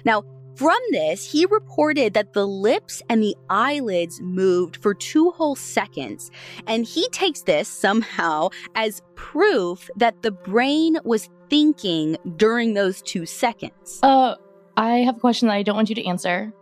From 0.56 0.78
this, 0.92 1.30
he 1.30 1.46
reported 1.46 2.14
that 2.14 2.34
the 2.34 2.48
lips 2.48 3.02
and 3.10 3.22
the 3.22 3.36
eyelids 3.50 4.22
moved 4.22 4.78
for 4.78 4.94
two 4.94 5.32
whole 5.32 5.56
seconds, 5.56 6.32
and 6.68 6.86
he 6.86 7.08
takes 7.10 7.42
this 7.42 7.68
somehow 7.68 8.50
as 8.76 9.02
proof 9.16 9.90
that 9.98 10.22
the 10.22 10.32
brain 10.32 10.98
was 11.04 11.30
thinking 11.50 12.18
during 12.38 12.74
those 12.74 13.02
two 13.02 13.26
seconds. 13.26 14.00
Uh, 14.02 14.36
I 14.78 15.00
have 15.00 15.18
a 15.18 15.20
question 15.20 15.48
that 15.50 15.56
I 15.56 15.64
don't 15.64 15.76
want 15.76 15.90
you 15.90 15.96
to 15.96 16.06
answer. 16.06 16.54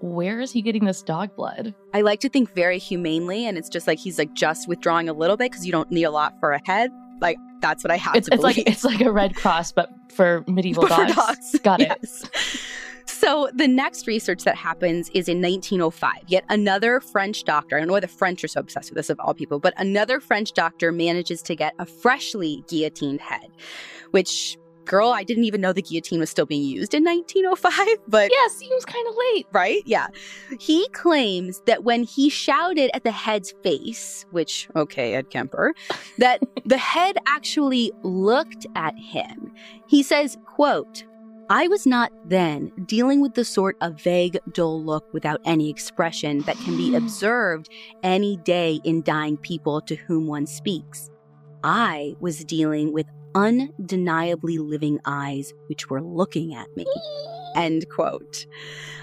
Where 0.00 0.40
is 0.40 0.52
he 0.52 0.60
getting 0.62 0.84
this 0.84 1.02
dog 1.02 1.34
blood? 1.34 1.74
I 1.94 2.02
like 2.02 2.20
to 2.20 2.28
think 2.28 2.54
very 2.54 2.78
humanely, 2.78 3.46
and 3.46 3.56
it's 3.58 3.68
just 3.68 3.86
like 3.86 3.98
he's 3.98 4.18
like 4.18 4.32
just 4.34 4.68
withdrawing 4.68 5.08
a 5.08 5.12
little 5.12 5.36
bit 5.36 5.50
because 5.50 5.64
you 5.66 5.72
don't 5.72 5.90
need 5.90 6.04
a 6.04 6.10
lot 6.10 6.34
for 6.40 6.52
a 6.52 6.60
head. 6.66 6.90
Like 7.20 7.36
that's 7.60 7.82
what 7.82 7.90
I 7.90 7.96
have 7.96 8.14
It's, 8.16 8.28
to 8.28 8.34
it's 8.34 8.42
like 8.42 8.56
believe. 8.56 8.68
it's 8.68 8.84
like 8.84 9.00
a 9.00 9.10
Red 9.10 9.34
Cross, 9.34 9.72
but 9.72 9.88
for 10.12 10.44
medieval 10.48 10.82
But 10.86 10.92
for 10.94 11.06
dogs. 11.06 11.14
dogs. 11.52 11.58
Got 11.60 11.80
it. 11.80 12.04
So 13.06 13.50
the 13.54 13.68
next 13.68 14.06
research 14.06 14.44
that 14.44 14.56
happens 14.56 15.08
is 15.10 15.28
in 15.28 15.40
1905. 15.40 16.12
Yet 16.26 16.44
another 16.48 17.00
French 17.00 17.44
doctor, 17.44 17.76
I 17.76 17.80
don't 17.80 17.88
know 17.88 17.94
why 17.94 18.00
the 18.00 18.08
French 18.08 18.42
are 18.44 18.48
so 18.48 18.60
obsessed 18.60 18.90
with 18.90 18.96
this 18.96 19.10
of 19.10 19.20
all 19.20 19.34
people, 19.34 19.58
but 19.60 19.74
another 19.76 20.20
French 20.20 20.52
doctor 20.52 20.90
manages 20.92 21.42
to 21.42 21.54
get 21.56 21.74
a 21.78 21.86
freshly 21.86 22.64
guillotined 22.68 23.20
head, 23.20 23.48
which, 24.10 24.56
girl, 24.84 25.10
I 25.10 25.22
didn't 25.24 25.44
even 25.44 25.60
know 25.60 25.72
the 25.72 25.82
guillotine 25.82 26.20
was 26.20 26.28
still 26.30 26.46
being 26.46 26.62
used 26.62 26.92
in 26.94 27.04
1905, 27.04 27.98
but 28.08 28.30
Yeah, 28.32 28.48
seems 28.52 28.84
kind 28.84 29.06
of 29.08 29.14
late. 29.32 29.46
right? 29.52 29.82
Yeah. 29.86 30.08
He 30.58 30.88
claims 30.90 31.62
that 31.66 31.84
when 31.84 32.02
he 32.02 32.28
shouted 32.28 32.90
at 32.94 33.04
the 33.04 33.10
head's 33.12 33.52
face, 33.62 34.26
which, 34.30 34.68
okay, 34.76 35.14
Ed 35.14 35.30
Kemper, 35.30 35.74
that 36.18 36.42
the 36.64 36.78
head 36.78 37.16
actually 37.26 37.92
looked 38.02 38.66
at 38.74 38.94
him. 38.98 39.52
He 39.86 40.02
says, 40.02 40.36
quote, 40.46 41.04
I 41.50 41.68
was 41.68 41.86
not 41.86 42.10
then 42.24 42.72
dealing 42.86 43.20
with 43.20 43.34
the 43.34 43.44
sort 43.44 43.76
of 43.82 44.00
vague, 44.00 44.38
dull 44.52 44.82
look 44.82 45.12
without 45.12 45.42
any 45.44 45.68
expression 45.68 46.38
that 46.40 46.56
can 46.58 46.76
be 46.76 46.90
mm. 46.90 46.96
observed 46.96 47.68
any 48.02 48.38
day 48.38 48.80
in 48.84 49.02
dying 49.02 49.36
people 49.36 49.82
to 49.82 49.94
whom 49.94 50.26
one 50.26 50.46
speaks. 50.46 51.10
I 51.62 52.16
was 52.18 52.44
dealing 52.44 52.92
with 52.92 53.06
undeniably 53.34 54.58
living 54.58 55.00
eyes 55.04 55.52
which 55.66 55.90
were 55.90 56.02
looking 56.02 56.54
at 56.54 56.74
me. 56.76 56.86
End 57.56 57.88
quote. 57.90 58.46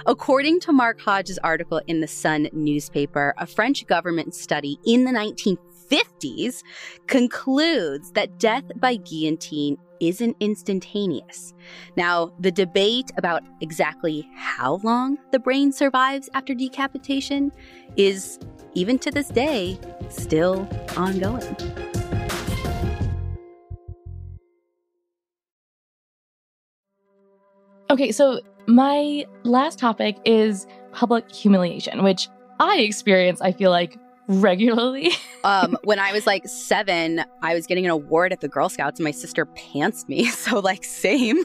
According 0.07 0.61
to 0.61 0.73
Mark 0.73 0.99
Hodge's 0.99 1.37
article 1.43 1.81
in 1.85 2.01
the 2.01 2.07
Sun 2.07 2.49
newspaper, 2.53 3.35
a 3.37 3.45
French 3.45 3.85
government 3.85 4.33
study 4.33 4.79
in 4.83 5.05
the 5.05 5.11
1950s 5.11 6.63
concludes 7.05 8.11
that 8.13 8.39
death 8.39 8.63
by 8.77 8.95
guillotine 8.95 9.77
isn't 10.01 10.35
instantaneous. 10.41 11.53
Now, 11.95 12.33
the 12.39 12.51
debate 12.51 13.11
about 13.17 13.43
exactly 13.61 14.29
how 14.35 14.79
long 14.83 15.17
the 15.31 15.39
brain 15.39 15.71
survives 15.71 16.29
after 16.33 16.53
decapitation 16.53 17.51
is, 17.95 18.39
even 18.73 18.99
to 18.99 19.11
this 19.11 19.29
day, 19.29 19.79
still 20.09 20.67
ongoing. 20.97 21.55
Okay, 27.89 28.11
so 28.11 28.39
my 28.67 29.25
last 29.43 29.77
topic 29.79 30.17
is 30.25 30.65
public 30.93 31.29
humiliation, 31.29 32.03
which 32.03 32.29
I 32.59 32.77
experience, 32.77 33.41
I 33.41 33.51
feel 33.51 33.69
like, 33.69 33.97
regularly. 34.39 35.11
um, 35.43 35.77
when 35.83 35.99
I 35.99 36.13
was 36.13 36.25
like 36.25 36.47
seven, 36.47 37.23
I 37.41 37.53
was 37.53 37.67
getting 37.67 37.85
an 37.85 37.91
award 37.91 38.31
at 38.31 38.41
the 38.41 38.47
Girl 38.47 38.69
Scouts, 38.69 38.99
and 38.99 39.03
my 39.03 39.11
sister 39.11 39.45
pantsed 39.45 40.07
me. 40.07 40.29
So, 40.41 40.59
like, 40.59 40.83
same. 40.83 41.43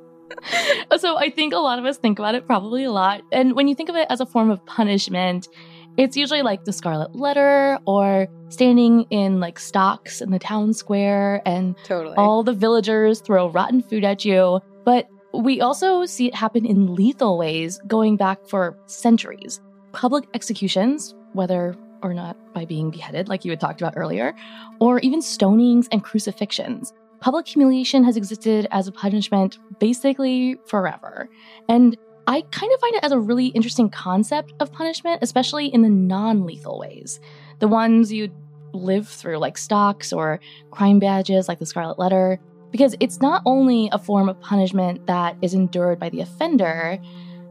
so 0.96 1.16
I 1.18 1.28
think 1.28 1.52
a 1.52 1.58
lot 1.58 1.78
of 1.78 1.84
us 1.84 1.98
think 1.98 2.18
about 2.18 2.34
it 2.34 2.46
probably 2.46 2.84
a 2.84 2.90
lot. 2.90 3.22
And 3.30 3.54
when 3.54 3.68
you 3.68 3.74
think 3.74 3.88
of 3.88 3.96
it 3.96 4.06
as 4.08 4.20
a 4.20 4.26
form 4.26 4.50
of 4.50 4.64
punishment, 4.64 5.48
it's 5.96 6.16
usually 6.16 6.42
like 6.42 6.64
the 6.64 6.72
scarlet 6.72 7.14
letter 7.14 7.78
or 7.86 8.28
standing 8.48 9.02
in 9.10 9.40
like 9.40 9.58
stocks 9.58 10.20
in 10.20 10.30
the 10.30 10.38
town 10.38 10.72
square 10.72 11.42
and 11.46 11.76
Totally. 11.84 12.16
all 12.16 12.42
the 12.42 12.52
villagers 12.52 13.20
throw 13.20 13.50
rotten 13.50 13.82
food 13.82 14.04
at 14.04 14.24
you. 14.24 14.60
But 14.84 15.08
we 15.34 15.60
also 15.60 16.06
see 16.06 16.28
it 16.28 16.34
happen 16.34 16.64
in 16.64 16.94
lethal 16.94 17.38
ways 17.38 17.80
going 17.86 18.16
back 18.16 18.46
for 18.46 18.78
centuries. 18.86 19.60
Public 19.92 20.24
executions, 20.34 21.14
whether 21.32 21.74
or 22.02 22.14
not 22.14 22.36
by 22.54 22.64
being 22.64 22.90
beheaded, 22.90 23.28
like 23.28 23.44
you 23.44 23.50
had 23.50 23.60
talked 23.60 23.80
about 23.80 23.94
earlier, 23.96 24.34
or 24.80 24.98
even 25.00 25.20
stonings 25.20 25.88
and 25.92 26.02
crucifixions. 26.02 26.92
Public 27.20 27.46
humiliation 27.46 28.04
has 28.04 28.16
existed 28.16 28.66
as 28.70 28.88
a 28.88 28.92
punishment 28.92 29.58
basically 29.78 30.56
forever. 30.66 31.28
And 31.68 31.96
I 32.26 32.42
kind 32.50 32.72
of 32.72 32.80
find 32.80 32.94
it 32.96 33.04
as 33.04 33.12
a 33.12 33.18
really 33.18 33.46
interesting 33.48 33.88
concept 33.88 34.52
of 34.60 34.72
punishment, 34.72 35.20
especially 35.22 35.66
in 35.66 35.82
the 35.82 35.88
non 35.88 36.44
lethal 36.44 36.78
ways. 36.78 37.20
The 37.60 37.68
ones 37.68 38.12
you'd 38.12 38.34
live 38.72 39.08
through, 39.08 39.38
like 39.38 39.56
stocks 39.56 40.12
or 40.12 40.40
crime 40.70 40.98
badges, 40.98 41.48
like 41.48 41.58
the 41.58 41.66
Scarlet 41.66 41.98
Letter, 41.98 42.38
because 42.70 42.96
it's 43.00 43.20
not 43.20 43.42
only 43.46 43.88
a 43.92 43.98
form 43.98 44.28
of 44.28 44.40
punishment 44.40 45.06
that 45.06 45.36
is 45.40 45.54
endured 45.54 45.98
by 45.98 46.10
the 46.10 46.20
offender, 46.20 46.98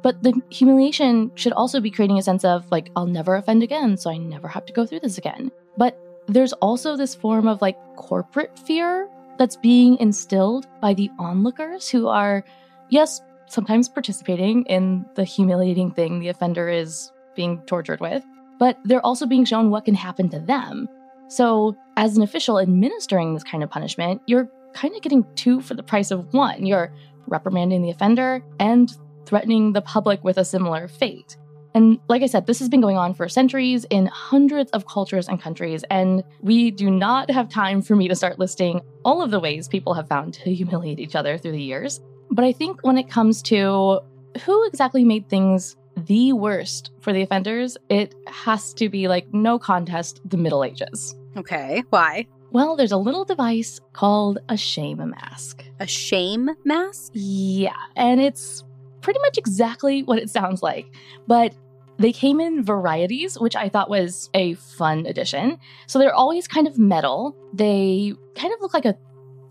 but 0.05 0.21
the 0.21 0.39
humiliation 0.51 1.31
should 1.33 1.51
also 1.53 1.81
be 1.81 1.89
creating 1.89 2.19
a 2.19 2.21
sense 2.21 2.45
of, 2.45 2.71
like, 2.71 2.91
I'll 2.95 3.07
never 3.07 3.37
offend 3.37 3.63
again, 3.63 3.97
so 3.97 4.11
I 4.11 4.17
never 4.17 4.47
have 4.47 4.63
to 4.67 4.71
go 4.71 4.85
through 4.85 4.99
this 4.99 5.17
again. 5.17 5.51
But 5.77 5.99
there's 6.27 6.53
also 6.53 6.95
this 6.95 7.15
form 7.15 7.47
of, 7.47 7.59
like, 7.59 7.75
corporate 7.95 8.55
fear 8.59 9.09
that's 9.39 9.55
being 9.55 9.97
instilled 9.97 10.67
by 10.79 10.93
the 10.93 11.09
onlookers 11.17 11.89
who 11.89 12.07
are, 12.07 12.45
yes, 12.89 13.19
sometimes 13.47 13.89
participating 13.89 14.63
in 14.65 15.07
the 15.15 15.23
humiliating 15.23 15.89
thing 15.89 16.19
the 16.19 16.29
offender 16.29 16.69
is 16.69 17.11
being 17.35 17.59
tortured 17.65 17.99
with, 17.99 18.23
but 18.59 18.77
they're 18.83 19.03
also 19.03 19.25
being 19.25 19.43
shown 19.43 19.71
what 19.71 19.85
can 19.85 19.95
happen 19.95 20.29
to 20.29 20.39
them. 20.39 20.87
So, 21.29 21.75
as 21.97 22.15
an 22.15 22.21
official 22.21 22.59
administering 22.59 23.33
this 23.33 23.43
kind 23.43 23.63
of 23.63 23.71
punishment, 23.71 24.21
you're 24.27 24.51
kind 24.73 24.95
of 24.95 25.01
getting 25.01 25.25
two 25.33 25.61
for 25.61 25.73
the 25.73 25.81
price 25.81 26.11
of 26.11 26.31
one. 26.31 26.63
You're 26.63 26.93
reprimanding 27.27 27.81
the 27.81 27.89
offender 27.89 28.43
and 28.59 28.95
threatening 29.25 29.73
the 29.73 29.81
public 29.81 30.23
with 30.23 30.37
a 30.37 30.45
similar 30.45 30.87
fate. 30.87 31.37
And 31.73 31.99
like 32.07 32.21
I 32.21 32.27
said, 32.27 32.47
this 32.47 32.59
has 32.59 32.69
been 32.69 32.79
going 32.79 32.95
on 32.95 33.13
for 33.13 33.27
centuries 33.27 33.85
in 33.89 34.05
hundreds 34.05 34.71
of 34.71 34.87
cultures 34.87 35.27
and 35.27 35.41
countries, 35.41 35.83
and 35.91 36.23
we 36.39 36.71
do 36.71 36.89
not 36.89 37.29
have 37.29 37.49
time 37.49 37.81
for 37.81 37.97
me 37.97 38.07
to 38.07 38.15
start 38.15 38.39
listing 38.39 38.79
all 39.03 39.21
of 39.21 39.29
the 39.29 39.41
ways 39.41 39.67
people 39.67 39.93
have 39.93 40.07
found 40.07 40.35
to 40.35 40.53
humiliate 40.53 40.99
each 40.99 41.15
other 41.15 41.37
through 41.37 41.51
the 41.51 41.61
years. 41.61 41.99
But 42.31 42.45
I 42.45 42.53
think 42.53 42.79
when 42.83 42.97
it 42.97 43.09
comes 43.09 43.41
to 43.43 43.99
who 44.45 44.67
exactly 44.67 45.03
made 45.03 45.27
things 45.27 45.75
the 45.97 46.31
worst 46.33 46.91
for 47.01 47.11
the 47.11 47.21
offenders, 47.21 47.77
it 47.89 48.15
has 48.27 48.73
to 48.75 48.87
be 48.89 49.07
like 49.09 49.33
no 49.33 49.59
contest, 49.59 50.21
the 50.23 50.37
Middle 50.37 50.63
Ages. 50.63 51.15
okay. 51.35 51.83
Why? 51.89 52.25
Well, 52.51 52.77
there's 52.77 52.93
a 52.93 52.97
little 52.97 53.25
device 53.25 53.81
called 53.91 54.39
a 54.47 54.55
shame 54.55 55.09
mask. 55.09 55.65
A 55.81 55.87
shame 55.87 56.51
mask? 56.63 57.11
Yeah, 57.13 57.75
and 57.97 58.21
it's 58.21 58.63
pretty 59.05 59.19
much 59.21 59.37
exactly 59.37 60.03
what 60.03 60.17
it 60.17 60.29
sounds 60.29 60.61
like, 60.63 60.87
but 61.27 61.53
they 61.97 62.11
came 62.11 62.41
in 62.41 62.65
varieties, 62.65 63.39
which 63.39 63.55
I 63.55 63.69
thought 63.69 63.89
was 63.89 64.29
a 64.33 64.55
fun 64.55 65.05
addition. 65.05 65.57
So 65.87 65.97
they're 65.97 66.13
always 66.13 66.45
kind 66.47 66.67
of 66.67 66.77
metal. 66.77 67.33
They 67.53 68.13
kind 68.35 68.53
of 68.53 68.59
look 68.59 68.73
like 68.73 68.83
a 68.83 68.97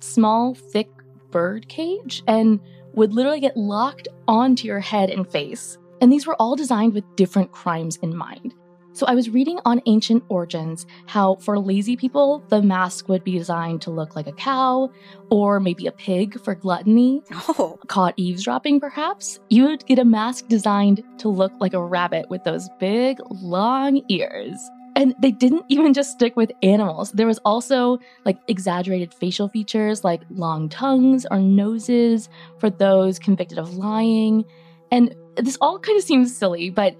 small, 0.01 0.55
thick 0.55 0.90
bird 1.31 1.69
cage. 1.69 2.23
And 2.27 2.61
would 2.95 3.12
literally 3.12 3.40
get 3.40 3.57
locked 3.57 4.09
onto 4.29 4.67
your 4.67 4.81
head 4.81 5.11
and 5.11 5.29
face. 5.31 5.79
And 6.01 6.12
these 6.12 6.27
were 6.27 6.37
all 6.40 6.57
designed 6.57 6.95
with 6.95 7.05
different 7.17 7.53
crimes 7.53 7.97
in 8.03 8.17
mind. 8.17 8.55
So 8.94 9.07
I 9.07 9.16
was 9.16 9.28
reading 9.28 9.59
on 9.64 9.83
ancient 9.87 10.22
origins 10.28 10.87
how 11.07 11.35
for 11.37 11.59
lazy 11.59 11.96
people, 11.96 12.44
the 12.48 12.62
mask 12.62 13.09
would 13.09 13.24
be 13.24 13.37
designed 13.37 13.83
to 13.83 13.90
look 13.90 14.14
like 14.14 14.28
a 14.28 14.33
cow 14.33 14.88
or 15.30 15.59
maybe 15.59 15.88
a 15.88 15.92
pig 15.92 16.40
for 16.40 16.54
gluttony. 16.54 17.20
Oh, 17.59 17.76
Caught 17.88 18.14
eavesdropping, 18.16 18.78
perhaps? 18.78 19.40
You 19.50 19.64
would 19.64 19.85
get 19.87 19.98
a 19.98 20.04
mask 20.04 20.46
designed 20.46 21.02
to 21.18 21.28
look 21.28 21.52
like 21.59 21.74
a 21.74 21.85
rabbit 21.85 22.30
with 22.30 22.44
those 22.44 22.68
big, 22.78 23.18
long 23.30 24.00
ears. 24.09 24.57
And 24.94 25.12
they 25.18 25.33
didn't 25.33 25.64
even 25.68 25.92
just 25.92 26.12
stick 26.12 26.37
with 26.37 26.52
animals. 26.62 27.11
There 27.11 27.26
was 27.26 27.38
also 27.44 27.98
like 28.24 28.38
exaggerated 28.46 29.12
facial 29.12 29.48
features 29.48 30.04
like 30.04 30.22
long 30.30 30.68
tongues 30.68 31.26
or 31.33 31.40
noses 31.40 32.28
for 32.59 32.70
those 32.70 33.18
convicted 33.18 33.59
of 33.59 33.74
lying. 33.74 34.44
And 34.92 35.16
this 35.37 35.59
all 35.61 35.80
kind 35.80 35.98
of 35.98 36.04
seems 36.04 36.37
silly, 36.37 36.70
but 36.70 36.96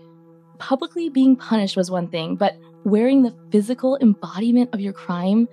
publicly 0.64 1.11
being 1.11 1.37
punished 1.37 1.77
was 1.77 1.90
one 1.90 2.09
thing, 2.09 2.37
but 2.37 2.57
wearing 2.85 3.22
the 3.22 3.35
physical 3.53 3.98
embodiment 4.00 4.70
of 4.72 4.81
your 4.81 4.94
crime 4.94 5.46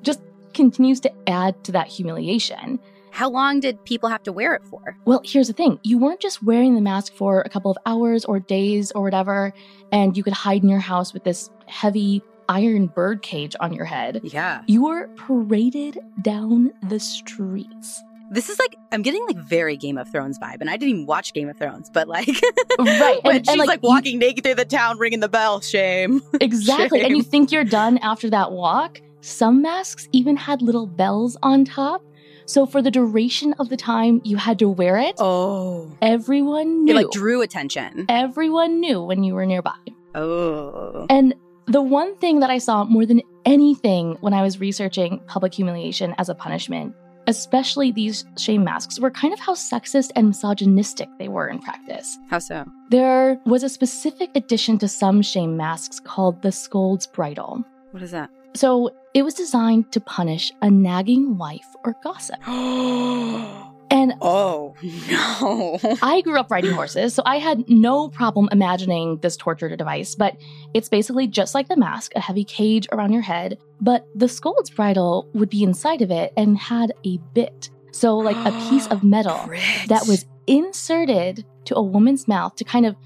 just 0.00 0.20
continues 0.54 1.00
to 1.00 1.12
add 1.28 1.62
to 1.64 1.72
that 1.72 1.86
humiliation. 1.86 2.80
how 3.10 3.28
long 3.28 3.60
did 3.60 3.82
people 3.84 4.08
have 4.08 4.22
to 4.22 4.32
wear 4.32 4.54
it 4.54 4.62
for? 4.64 4.96
Well, 5.04 5.20
here's 5.22 5.48
the 5.48 5.52
thing 5.52 5.78
you 5.82 5.98
weren't 5.98 6.20
just 6.20 6.42
wearing 6.42 6.74
the 6.74 6.80
mask 6.80 7.12
for 7.12 7.42
a 7.42 7.48
couple 7.50 7.70
of 7.70 7.76
hours 7.84 8.24
or 8.24 8.40
days 8.40 8.90
or 8.92 9.02
whatever, 9.02 9.52
and 9.92 10.16
you 10.16 10.22
could 10.22 10.32
hide 10.32 10.62
in 10.62 10.70
your 10.70 10.80
house 10.92 11.12
with 11.12 11.24
this 11.24 11.50
heavy 11.66 12.22
iron 12.48 12.86
bird 12.86 13.20
cage 13.20 13.54
on 13.60 13.74
your 13.74 13.84
head. 13.84 14.20
Yeah. 14.24 14.62
You 14.66 14.84
were 14.84 15.08
paraded 15.16 15.98
down 16.22 16.72
the 16.88 17.00
streets. 17.00 18.02
This 18.30 18.48
is 18.50 18.58
like 18.58 18.76
I'm 18.92 19.02
getting 19.02 19.24
like 19.26 19.36
very 19.38 19.76
Game 19.76 19.96
of 19.98 20.10
Thrones 20.10 20.38
vibe, 20.38 20.60
and 20.60 20.68
I 20.68 20.76
didn't 20.76 20.90
even 20.94 21.06
watch 21.06 21.32
Game 21.32 21.48
of 21.48 21.56
Thrones, 21.56 21.90
but 21.90 22.08
like 22.08 22.28
Right, 22.78 23.18
when 23.22 23.36
and- 23.36 23.46
she's 23.46 23.52
and, 23.52 23.58
like, 23.58 23.68
like, 23.68 23.80
you- 23.82 23.88
walking 23.88 24.18
naked 24.18 24.44
through 24.44 24.56
the 24.56 24.64
town, 24.64 24.98
ringing 24.98 25.20
the 25.20 25.28
bell. 25.28 25.60
Shame. 25.60 26.20
Exactly. 26.40 27.00
And 27.02 27.16
you 27.16 27.22
think 27.22 27.50
you're 27.52 27.64
done 27.64 27.98
after 27.98 28.28
that 28.30 28.52
walk? 28.52 29.00
Some 29.20 29.62
masks 29.62 30.08
even 30.12 30.36
had 30.36 30.62
little 30.62 30.86
bells 30.86 31.36
on 31.42 31.64
top. 31.64 32.02
So 32.46 32.64
for 32.64 32.80
the 32.80 32.90
duration 32.90 33.52
of 33.58 33.68
the 33.68 33.76
time 33.76 34.20
you 34.24 34.36
had 34.36 34.58
to 34.60 34.68
wear 34.68 34.96
it, 34.96 35.16
Oh, 35.18 35.90
everyone 36.00 36.84
knew. 36.84 36.92
it 36.92 36.96
like 36.96 37.10
drew 37.10 37.42
attention. 37.42 38.06
everyone 38.08 38.80
knew 38.80 39.02
when 39.02 39.22
you 39.22 39.34
were 39.34 39.44
nearby. 39.44 39.74
Oh, 40.14 41.06
And 41.10 41.34
the 41.66 41.82
one 41.82 42.16
thing 42.16 42.40
that 42.40 42.48
I 42.50 42.58
saw 42.58 42.84
more 42.84 43.04
than 43.04 43.20
anything 43.44 44.16
when 44.20 44.32
I 44.32 44.42
was 44.42 44.60
researching 44.60 45.20
public 45.26 45.52
humiliation 45.54 46.14
as 46.18 46.28
a 46.30 46.34
punishment, 46.34 46.94
especially 47.28 47.92
these 47.92 48.24
shame 48.36 48.64
masks, 48.64 48.98
were 48.98 49.10
kind 49.10 49.32
of 49.32 49.38
how 49.38 49.54
sexist 49.54 50.10
and 50.16 50.28
misogynistic 50.28 51.08
they 51.18 51.28
were 51.28 51.46
in 51.46 51.60
practice. 51.60 52.18
how 52.30 52.38
so? 52.38 52.64
There 52.90 53.38
was 53.44 53.62
a 53.62 53.68
specific 53.68 54.30
addition 54.34 54.78
to 54.78 54.88
some 54.88 55.22
shame 55.22 55.56
masks 55.56 56.00
called 56.00 56.42
the 56.42 56.50
scold's 56.50 57.06
bridle. 57.06 57.64
What 57.92 58.02
is 58.02 58.10
that? 58.10 58.30
So 58.54 58.90
it 59.14 59.22
was 59.22 59.34
designed 59.34 59.92
to 59.92 60.00
punish 60.00 60.50
a 60.62 60.70
nagging 60.70 61.36
wife 61.36 61.68
or 61.84 61.94
gossip. 62.02 62.40
And 63.90 64.14
oh 64.20 64.74
no. 65.10 65.78
I 66.02 66.20
grew 66.20 66.38
up 66.38 66.50
riding 66.50 66.72
horses, 66.72 67.14
so 67.14 67.22
I 67.24 67.38
had 67.38 67.68
no 67.68 68.08
problem 68.08 68.48
imagining 68.52 69.18
this 69.18 69.36
torture 69.36 69.74
device, 69.76 70.14
but 70.14 70.36
it's 70.74 70.88
basically 70.88 71.26
just 71.26 71.54
like 71.54 71.68
the 71.68 71.76
mask, 71.76 72.12
a 72.14 72.20
heavy 72.20 72.44
cage 72.44 72.86
around 72.92 73.12
your 73.12 73.22
head, 73.22 73.58
but 73.80 74.06
the 74.14 74.28
scold's 74.28 74.70
bridle 74.70 75.28
would 75.34 75.48
be 75.50 75.62
inside 75.62 76.02
of 76.02 76.10
it 76.10 76.32
and 76.36 76.58
had 76.58 76.92
a 77.06 77.18
bit. 77.34 77.70
So, 77.92 78.16
like 78.18 78.36
a 78.36 78.52
piece 78.68 78.86
of 78.88 79.02
metal 79.14 79.48
that 79.88 80.06
was 80.06 80.26
inserted 80.46 81.44
to 81.66 81.76
a 81.76 81.82
woman's 81.82 82.28
mouth 82.28 82.56
to 82.56 82.64
kind 82.64 82.86
of 82.86 82.96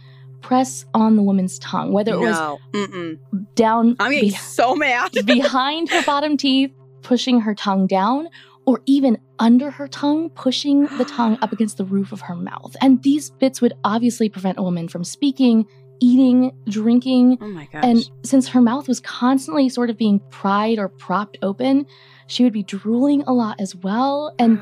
press 0.40 0.84
on 0.94 1.16
the 1.16 1.22
woman's 1.22 1.58
tongue, 1.60 1.92
whether 1.92 2.14
it 2.14 2.20
no. 2.20 2.58
Mm-mm. 2.72 3.18
was 3.32 3.42
down 3.54 3.96
I'm 4.00 4.10
getting 4.10 4.30
be- 4.30 4.34
so 4.34 4.74
mad. 4.74 5.12
behind 5.24 5.88
her 5.90 6.02
bottom 6.02 6.36
teeth, 6.36 6.72
pushing 7.02 7.40
her 7.40 7.54
tongue 7.54 7.86
down, 7.86 8.28
or 8.66 8.80
even 8.86 9.18
under 9.42 9.70
her 9.72 9.88
tongue, 9.88 10.30
pushing 10.30 10.84
the 10.98 11.04
tongue 11.04 11.36
up 11.42 11.52
against 11.52 11.76
the 11.76 11.84
roof 11.84 12.12
of 12.12 12.20
her 12.22 12.36
mouth. 12.36 12.76
And 12.80 13.02
these 13.02 13.30
bits 13.30 13.60
would 13.60 13.74
obviously 13.82 14.28
prevent 14.28 14.56
a 14.58 14.62
woman 14.62 14.86
from 14.88 15.02
speaking, 15.02 15.66
eating, 16.00 16.52
drinking. 16.68 17.38
Oh 17.40 17.48
my 17.48 17.66
gosh. 17.72 17.82
And 17.84 18.10
since 18.22 18.46
her 18.48 18.60
mouth 18.60 18.86
was 18.86 19.00
constantly 19.00 19.68
sort 19.68 19.90
of 19.90 19.98
being 19.98 20.20
pried 20.30 20.78
or 20.78 20.88
propped 20.88 21.38
open, 21.42 21.86
she 22.28 22.44
would 22.44 22.52
be 22.52 22.62
drooling 22.62 23.22
a 23.22 23.32
lot 23.32 23.60
as 23.60 23.74
well. 23.74 24.32
And 24.38 24.60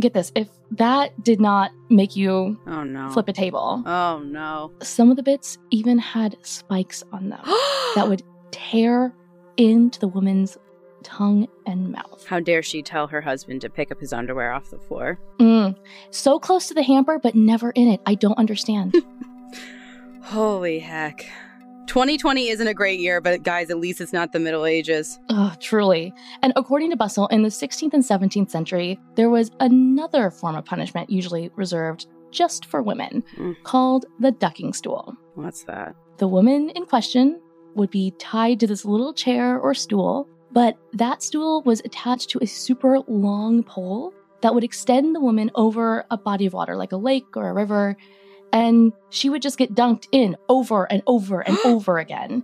get 0.00 0.12
this 0.12 0.32
if 0.34 0.48
that 0.72 1.12
did 1.22 1.40
not 1.40 1.70
make 1.88 2.16
you 2.16 2.58
oh 2.66 2.82
no. 2.84 3.10
flip 3.10 3.28
a 3.28 3.32
table, 3.32 3.82
Oh 3.86 4.18
no. 4.24 4.72
some 4.82 5.10
of 5.10 5.16
the 5.16 5.22
bits 5.22 5.56
even 5.70 5.98
had 5.98 6.36
spikes 6.42 7.04
on 7.12 7.28
them 7.28 7.42
that 7.94 8.06
would 8.08 8.22
tear 8.50 9.14
into 9.56 10.00
the 10.00 10.08
woman's 10.08 10.56
tongue 11.02 11.48
and 11.66 11.92
mouth. 11.92 12.24
How 12.26 12.40
dare 12.40 12.62
she 12.62 12.82
tell 12.82 13.06
her 13.08 13.20
husband 13.20 13.60
to 13.62 13.70
pick 13.70 13.90
up 13.90 14.00
his 14.00 14.12
underwear 14.12 14.52
off 14.52 14.70
the 14.70 14.78
floor? 14.78 15.18
Mm. 15.38 15.76
So 16.10 16.38
close 16.38 16.68
to 16.68 16.74
the 16.74 16.82
hamper, 16.82 17.18
but 17.18 17.34
never 17.34 17.70
in 17.70 17.88
it. 17.88 18.00
I 18.06 18.14
don't 18.14 18.38
understand. 18.38 18.94
Holy 20.22 20.78
heck. 20.78 21.26
2020 21.86 22.48
isn't 22.50 22.68
a 22.68 22.74
great 22.74 23.00
year, 23.00 23.20
but 23.20 23.42
guys, 23.42 23.68
at 23.70 23.78
least 23.78 24.00
it's 24.00 24.12
not 24.12 24.30
the 24.32 24.38
Middle 24.38 24.64
Ages. 24.64 25.18
oh, 25.28 25.52
truly. 25.58 26.12
And 26.42 26.52
according 26.54 26.90
to 26.90 26.96
Bustle, 26.96 27.26
in 27.28 27.42
the 27.42 27.48
16th 27.48 27.92
and 27.94 28.04
17th 28.04 28.48
century, 28.50 28.98
there 29.16 29.28
was 29.30 29.50
another 29.58 30.30
form 30.30 30.54
of 30.54 30.64
punishment 30.64 31.10
usually 31.10 31.50
reserved 31.56 32.06
just 32.30 32.66
for 32.66 32.80
women 32.80 33.24
Mm. 33.36 33.56
called 33.64 34.06
the 34.20 34.30
ducking 34.30 34.72
stool. 34.72 35.16
What's 35.34 35.64
that? 35.64 35.96
The 36.18 36.28
woman 36.28 36.70
in 36.70 36.84
question 36.86 37.40
would 37.74 37.90
be 37.90 38.12
tied 38.20 38.60
to 38.60 38.68
this 38.68 38.84
little 38.84 39.12
chair 39.12 39.58
or 39.58 39.74
stool, 39.74 40.28
but 40.52 40.76
that 40.92 41.22
stool 41.22 41.62
was 41.62 41.80
attached 41.84 42.30
to 42.30 42.38
a 42.42 42.46
super 42.46 43.00
long 43.06 43.62
pole 43.62 44.12
that 44.40 44.54
would 44.54 44.64
extend 44.64 45.14
the 45.14 45.20
woman 45.20 45.50
over 45.54 46.04
a 46.10 46.16
body 46.16 46.46
of 46.46 46.52
water, 46.52 46.76
like 46.76 46.92
a 46.92 46.96
lake 46.96 47.36
or 47.36 47.48
a 47.48 47.52
river, 47.52 47.96
and 48.52 48.92
she 49.10 49.28
would 49.30 49.42
just 49.42 49.58
get 49.58 49.74
dunked 49.74 50.08
in 50.12 50.36
over 50.48 50.90
and 50.90 51.02
over 51.06 51.40
and 51.40 51.58
over 51.64 51.98
again. 51.98 52.42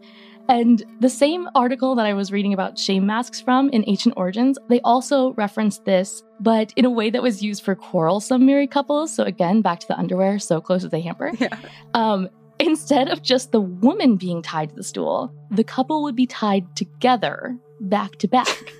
And 0.49 0.85
the 1.01 1.11
same 1.11 1.49
article 1.57 1.97
that 1.97 2.07
I 2.07 2.15
was 2.15 2.31
reading 2.31 2.53
about 2.53 2.79
shame 2.79 3.05
masks 3.05 3.41
from 3.41 3.69
in 3.71 3.83
Ancient 3.87 4.15
Origins, 4.17 4.59
they 4.69 4.81
also 4.83 5.33
referenced 5.33 5.85
this, 5.85 6.23
but 6.39 6.73
in 6.77 6.85
a 6.85 6.91
way 6.91 7.11
that 7.11 7.23
was 7.23 7.43
used 7.43 7.65
for 7.65 7.75
quarrelsome 7.75 8.47
married 8.47 8.71
couples. 8.71 9.13
So 9.13 9.25
again, 9.25 9.61
back 9.61 9.81
to 9.81 9.89
the 9.89 9.99
underwear, 9.99 10.39
so 10.39 10.61
close 10.61 10.83
to 10.83 10.89
the 10.89 11.01
hamper. 11.01 11.33
Yeah. 11.41 11.59
Um, 11.95 12.29
instead 12.59 13.09
of 13.09 13.23
just 13.23 13.53
the 13.53 13.61
woman 13.61 14.17
being 14.17 14.41
tied 14.41 14.71
to 14.71 14.77
the 14.77 14.85
stool, 14.85 15.33
the 15.51 15.65
couple 15.65 16.03
would 16.05 16.17
be 16.17 16.27
tied 16.27 16.77
together, 16.77 17.57
back 17.81 18.17
to 18.17 18.29
back, 18.29 18.75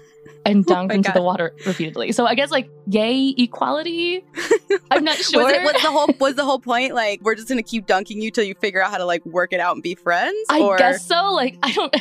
and 0.45 0.65
Oh 0.71 0.75
dunked 0.75 0.89
my 0.89 0.95
into 0.95 1.13
the 1.13 1.23
water 1.23 1.55
repeatedly. 1.67 2.13
So 2.13 2.27
I 2.27 2.35
guess 2.35 2.51
like 2.51 2.69
yay 2.87 3.35
equality. 3.37 4.25
I'm 4.91 5.05
not 5.05 5.17
sure. 5.17 5.45
Was 5.45 5.53
it 5.53 5.63
was 5.63 5.83
the 5.83 5.91
whole 5.91 6.09
was 6.21 6.35
the 6.35 6.45
whole 6.45 6.61
point 6.61 6.95
like 6.95 7.21
we're 7.23 7.35
just 7.35 7.49
gonna 7.49 7.63
keep 7.63 7.87
dunking 7.87 8.23
you 8.23 8.31
till 8.31 8.45
you 8.45 8.55
figure 8.55 8.83
out 8.83 8.91
how 8.91 8.99
to 8.99 9.05
like 9.05 9.25
work 9.27 9.53
it 9.53 9.61
out 9.61 9.75
and 9.75 9.83
be 9.83 9.95
friends? 9.95 10.47
I 10.49 10.61
or 10.61 10.79
guess 10.79 11.05
so. 11.07 11.33
Like 11.33 11.59
I 11.63 11.73
don't. 11.73 11.95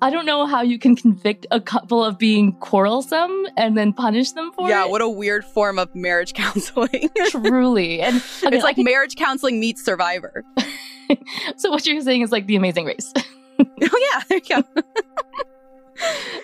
I 0.00 0.10
don't 0.10 0.26
know 0.26 0.46
how 0.46 0.62
you 0.62 0.80
can 0.80 0.96
convict 0.96 1.46
a 1.52 1.60
couple 1.60 2.04
of 2.04 2.18
being 2.18 2.54
quarrelsome 2.54 3.46
and 3.56 3.78
then 3.78 3.92
punish 3.92 4.32
them 4.32 4.50
for 4.50 4.68
yeah, 4.68 4.80
it. 4.82 4.86
Yeah, 4.86 4.90
what 4.90 5.00
a 5.00 5.08
weird 5.08 5.44
form 5.44 5.78
of 5.78 5.94
marriage 5.94 6.34
counseling. 6.34 7.08
Truly, 7.28 8.00
and 8.00 8.16
it's 8.16 8.64
like 8.64 8.74
could- 8.74 8.84
marriage 8.84 9.14
counseling 9.14 9.60
meets 9.60 9.84
Survivor. 9.84 10.44
so. 11.56 11.70
What 11.70 11.86
you're 11.86 12.00
saying 12.00 12.22
is 12.22 12.32
like 12.32 12.46
the 12.46 12.56
Amazing 12.56 12.86
Race. 12.86 13.12
oh 13.16 13.64
yeah, 13.80 14.22
there 14.28 14.38
you 14.38 14.62
go. 14.62 14.82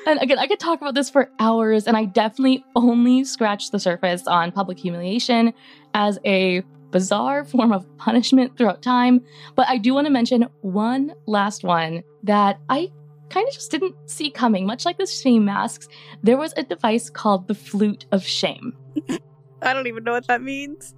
And 0.06 0.22
again, 0.22 0.38
I 0.38 0.46
could 0.46 0.58
talk 0.58 0.80
about 0.80 0.94
this 0.94 1.10
for 1.10 1.30
hours, 1.38 1.86
and 1.86 1.96
I 1.96 2.06
definitely 2.06 2.64
only 2.74 3.24
scratched 3.24 3.72
the 3.72 3.78
surface 3.78 4.26
on 4.26 4.52
public 4.52 4.78
humiliation 4.78 5.52
as 5.92 6.18
a 6.24 6.62
bizarre 6.90 7.44
form 7.44 7.72
of 7.72 7.86
punishment 7.98 8.56
throughout 8.56 8.82
time. 8.82 9.20
But 9.54 9.68
I 9.68 9.76
do 9.76 9.92
want 9.92 10.06
to 10.06 10.10
mention 10.10 10.46
one 10.62 11.12
last 11.26 11.62
one 11.62 12.02
that 12.22 12.58
I 12.70 12.90
kind 13.28 13.46
of 13.46 13.52
just 13.52 13.70
didn't 13.70 13.96
see 14.06 14.30
coming. 14.30 14.66
Much 14.66 14.84
like 14.84 14.98
the 14.98 15.06
shame 15.06 15.44
masks, 15.44 15.88
there 16.22 16.38
was 16.38 16.54
a 16.56 16.62
device 16.62 17.10
called 17.10 17.46
the 17.46 17.54
flute 17.54 18.06
of 18.12 18.24
shame. 18.24 18.74
I 19.62 19.72
don't 19.72 19.88
even 19.88 20.04
know 20.04 20.12
what 20.12 20.26
that 20.28 20.40
means. 20.40 20.94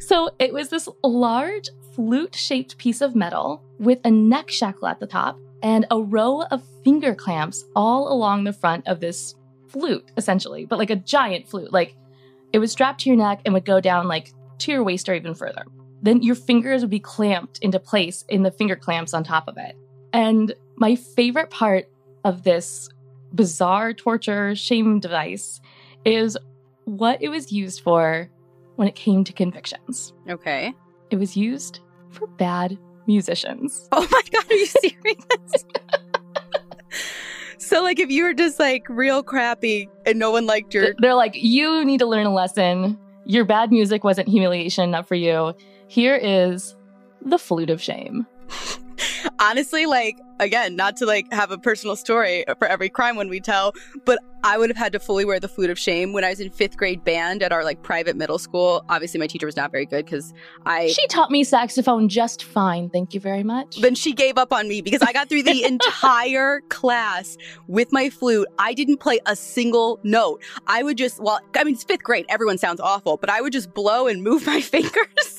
So 0.00 0.30
it 0.38 0.52
was 0.52 0.68
this 0.68 0.88
large 1.02 1.70
flute 1.94 2.34
shaped 2.34 2.76
piece 2.78 3.00
of 3.00 3.16
metal 3.16 3.62
with 3.78 3.98
a 4.04 4.10
neck 4.10 4.50
shackle 4.50 4.88
at 4.88 5.00
the 5.00 5.06
top 5.06 5.38
and 5.64 5.86
a 5.90 5.98
row 5.98 6.42
of 6.42 6.62
finger 6.84 7.14
clamps 7.14 7.64
all 7.74 8.12
along 8.12 8.44
the 8.44 8.52
front 8.52 8.86
of 8.86 9.00
this 9.00 9.34
flute, 9.68 10.12
essentially, 10.16 10.66
but 10.66 10.78
like 10.78 10.90
a 10.90 10.96
giant 10.96 11.48
flute. 11.48 11.72
Like 11.72 11.96
it 12.52 12.58
was 12.58 12.70
strapped 12.70 13.00
to 13.00 13.08
your 13.08 13.16
neck 13.16 13.40
and 13.44 13.54
would 13.54 13.64
go 13.64 13.80
down 13.80 14.06
like 14.06 14.32
to 14.58 14.70
your 14.70 14.84
waist 14.84 15.08
or 15.08 15.14
even 15.14 15.34
further. 15.34 15.64
Then 16.02 16.22
your 16.22 16.34
fingers 16.34 16.82
would 16.82 16.90
be 16.90 17.00
clamped 17.00 17.58
into 17.60 17.80
place 17.80 18.24
in 18.28 18.42
the 18.42 18.50
finger 18.50 18.76
clamps 18.76 19.14
on 19.14 19.24
top 19.24 19.48
of 19.48 19.56
it. 19.56 19.74
And 20.12 20.54
my 20.76 20.96
favorite 20.96 21.50
part 21.50 21.86
of 22.24 22.42
this 22.42 22.90
bizarre 23.34 23.94
torture 23.94 24.54
shame 24.54 25.00
device 25.00 25.62
is 26.04 26.36
what 26.84 27.22
it 27.22 27.30
was 27.30 27.50
used 27.50 27.80
for 27.80 28.30
when 28.76 28.86
it 28.86 28.94
came 28.94 29.24
to 29.24 29.32
convictions. 29.32 30.12
Okay. 30.28 30.74
It 31.10 31.16
was 31.16 31.38
used 31.38 31.80
for 32.10 32.26
bad 32.26 32.78
musicians. 33.06 33.88
Oh 33.92 34.06
my 34.10 34.22
God, 34.32 34.50
are 34.50 34.54
you 34.54 34.66
serious? 34.66 35.64
so, 37.58 37.82
like, 37.82 37.98
if 37.98 38.10
you 38.10 38.24
were 38.24 38.34
just 38.34 38.58
like 38.58 38.84
real 38.88 39.22
crappy 39.22 39.88
and 40.06 40.18
no 40.18 40.30
one 40.30 40.46
liked 40.46 40.74
your. 40.74 40.94
They're 40.98 41.14
like, 41.14 41.34
you 41.34 41.84
need 41.84 41.98
to 41.98 42.06
learn 42.06 42.26
a 42.26 42.34
lesson. 42.34 42.98
Your 43.26 43.44
bad 43.44 43.70
music 43.70 44.04
wasn't 44.04 44.28
humiliation 44.28 44.84
enough 44.84 45.08
for 45.08 45.14
you. 45.14 45.54
Here 45.88 46.16
is 46.16 46.76
the 47.24 47.38
flute 47.38 47.70
of 47.70 47.80
shame. 47.80 48.26
Honestly, 49.38 49.86
like, 49.86 50.18
again, 50.40 50.76
not 50.76 50.96
to 50.98 51.06
like 51.06 51.32
have 51.32 51.50
a 51.50 51.58
personal 51.58 51.96
story 51.96 52.44
for 52.58 52.66
every 52.66 52.88
crime 52.88 53.16
when 53.16 53.28
we 53.28 53.40
tell, 53.40 53.74
but 54.04 54.18
I 54.42 54.58
would 54.58 54.68
have 54.68 54.76
had 54.76 54.92
to 54.92 54.98
fully 55.00 55.24
wear 55.24 55.40
the 55.40 55.48
flute 55.48 55.70
of 55.70 55.78
shame 55.78 56.12
when 56.12 56.22
I 56.22 56.28
was 56.28 56.38
in 56.38 56.50
fifth 56.50 56.76
grade 56.76 57.02
band 57.02 57.42
at 57.42 57.50
our 57.50 57.64
like 57.64 57.82
private 57.82 58.14
middle 58.14 58.38
school. 58.38 58.84
Obviously, 58.90 59.18
my 59.18 59.26
teacher 59.26 59.46
was 59.46 59.56
not 59.56 59.72
very 59.72 59.86
good 59.86 60.04
because 60.04 60.34
I. 60.66 60.88
She 60.88 61.06
taught 61.06 61.30
me 61.30 61.44
saxophone 61.44 62.08
just 62.10 62.44
fine. 62.44 62.90
Thank 62.90 63.14
you 63.14 63.20
very 63.20 63.42
much. 63.42 63.80
Then 63.80 63.94
she 63.94 64.12
gave 64.12 64.36
up 64.36 64.52
on 64.52 64.68
me 64.68 64.82
because 64.82 65.00
I 65.00 65.12
got 65.12 65.30
through 65.30 65.44
the 65.44 65.64
entire 65.64 66.60
class 66.68 67.38
with 67.68 67.90
my 67.90 68.10
flute. 68.10 68.46
I 68.58 68.74
didn't 68.74 68.98
play 68.98 69.18
a 69.24 69.34
single 69.34 69.98
note. 70.02 70.42
I 70.66 70.82
would 70.82 70.98
just, 70.98 71.20
well, 71.20 71.40
I 71.56 71.64
mean, 71.64 71.74
it's 71.74 71.84
fifth 71.84 72.02
grade. 72.02 72.26
Everyone 72.28 72.58
sounds 72.58 72.80
awful, 72.80 73.16
but 73.16 73.30
I 73.30 73.40
would 73.40 73.52
just 73.52 73.72
blow 73.72 74.08
and 74.08 74.22
move 74.22 74.46
my 74.46 74.60
fingers. 74.74 75.33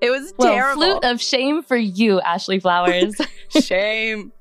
It 0.00 0.10
was 0.10 0.32
well, 0.36 0.52
terrible. 0.52 0.82
Flute 0.82 1.04
of 1.04 1.20
shame 1.20 1.62
for 1.62 1.76
you, 1.76 2.20
Ashley 2.20 2.60
Flowers. 2.60 3.14
shame, 3.48 4.32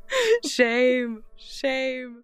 shame, 0.45 1.23
shame. 1.37 2.23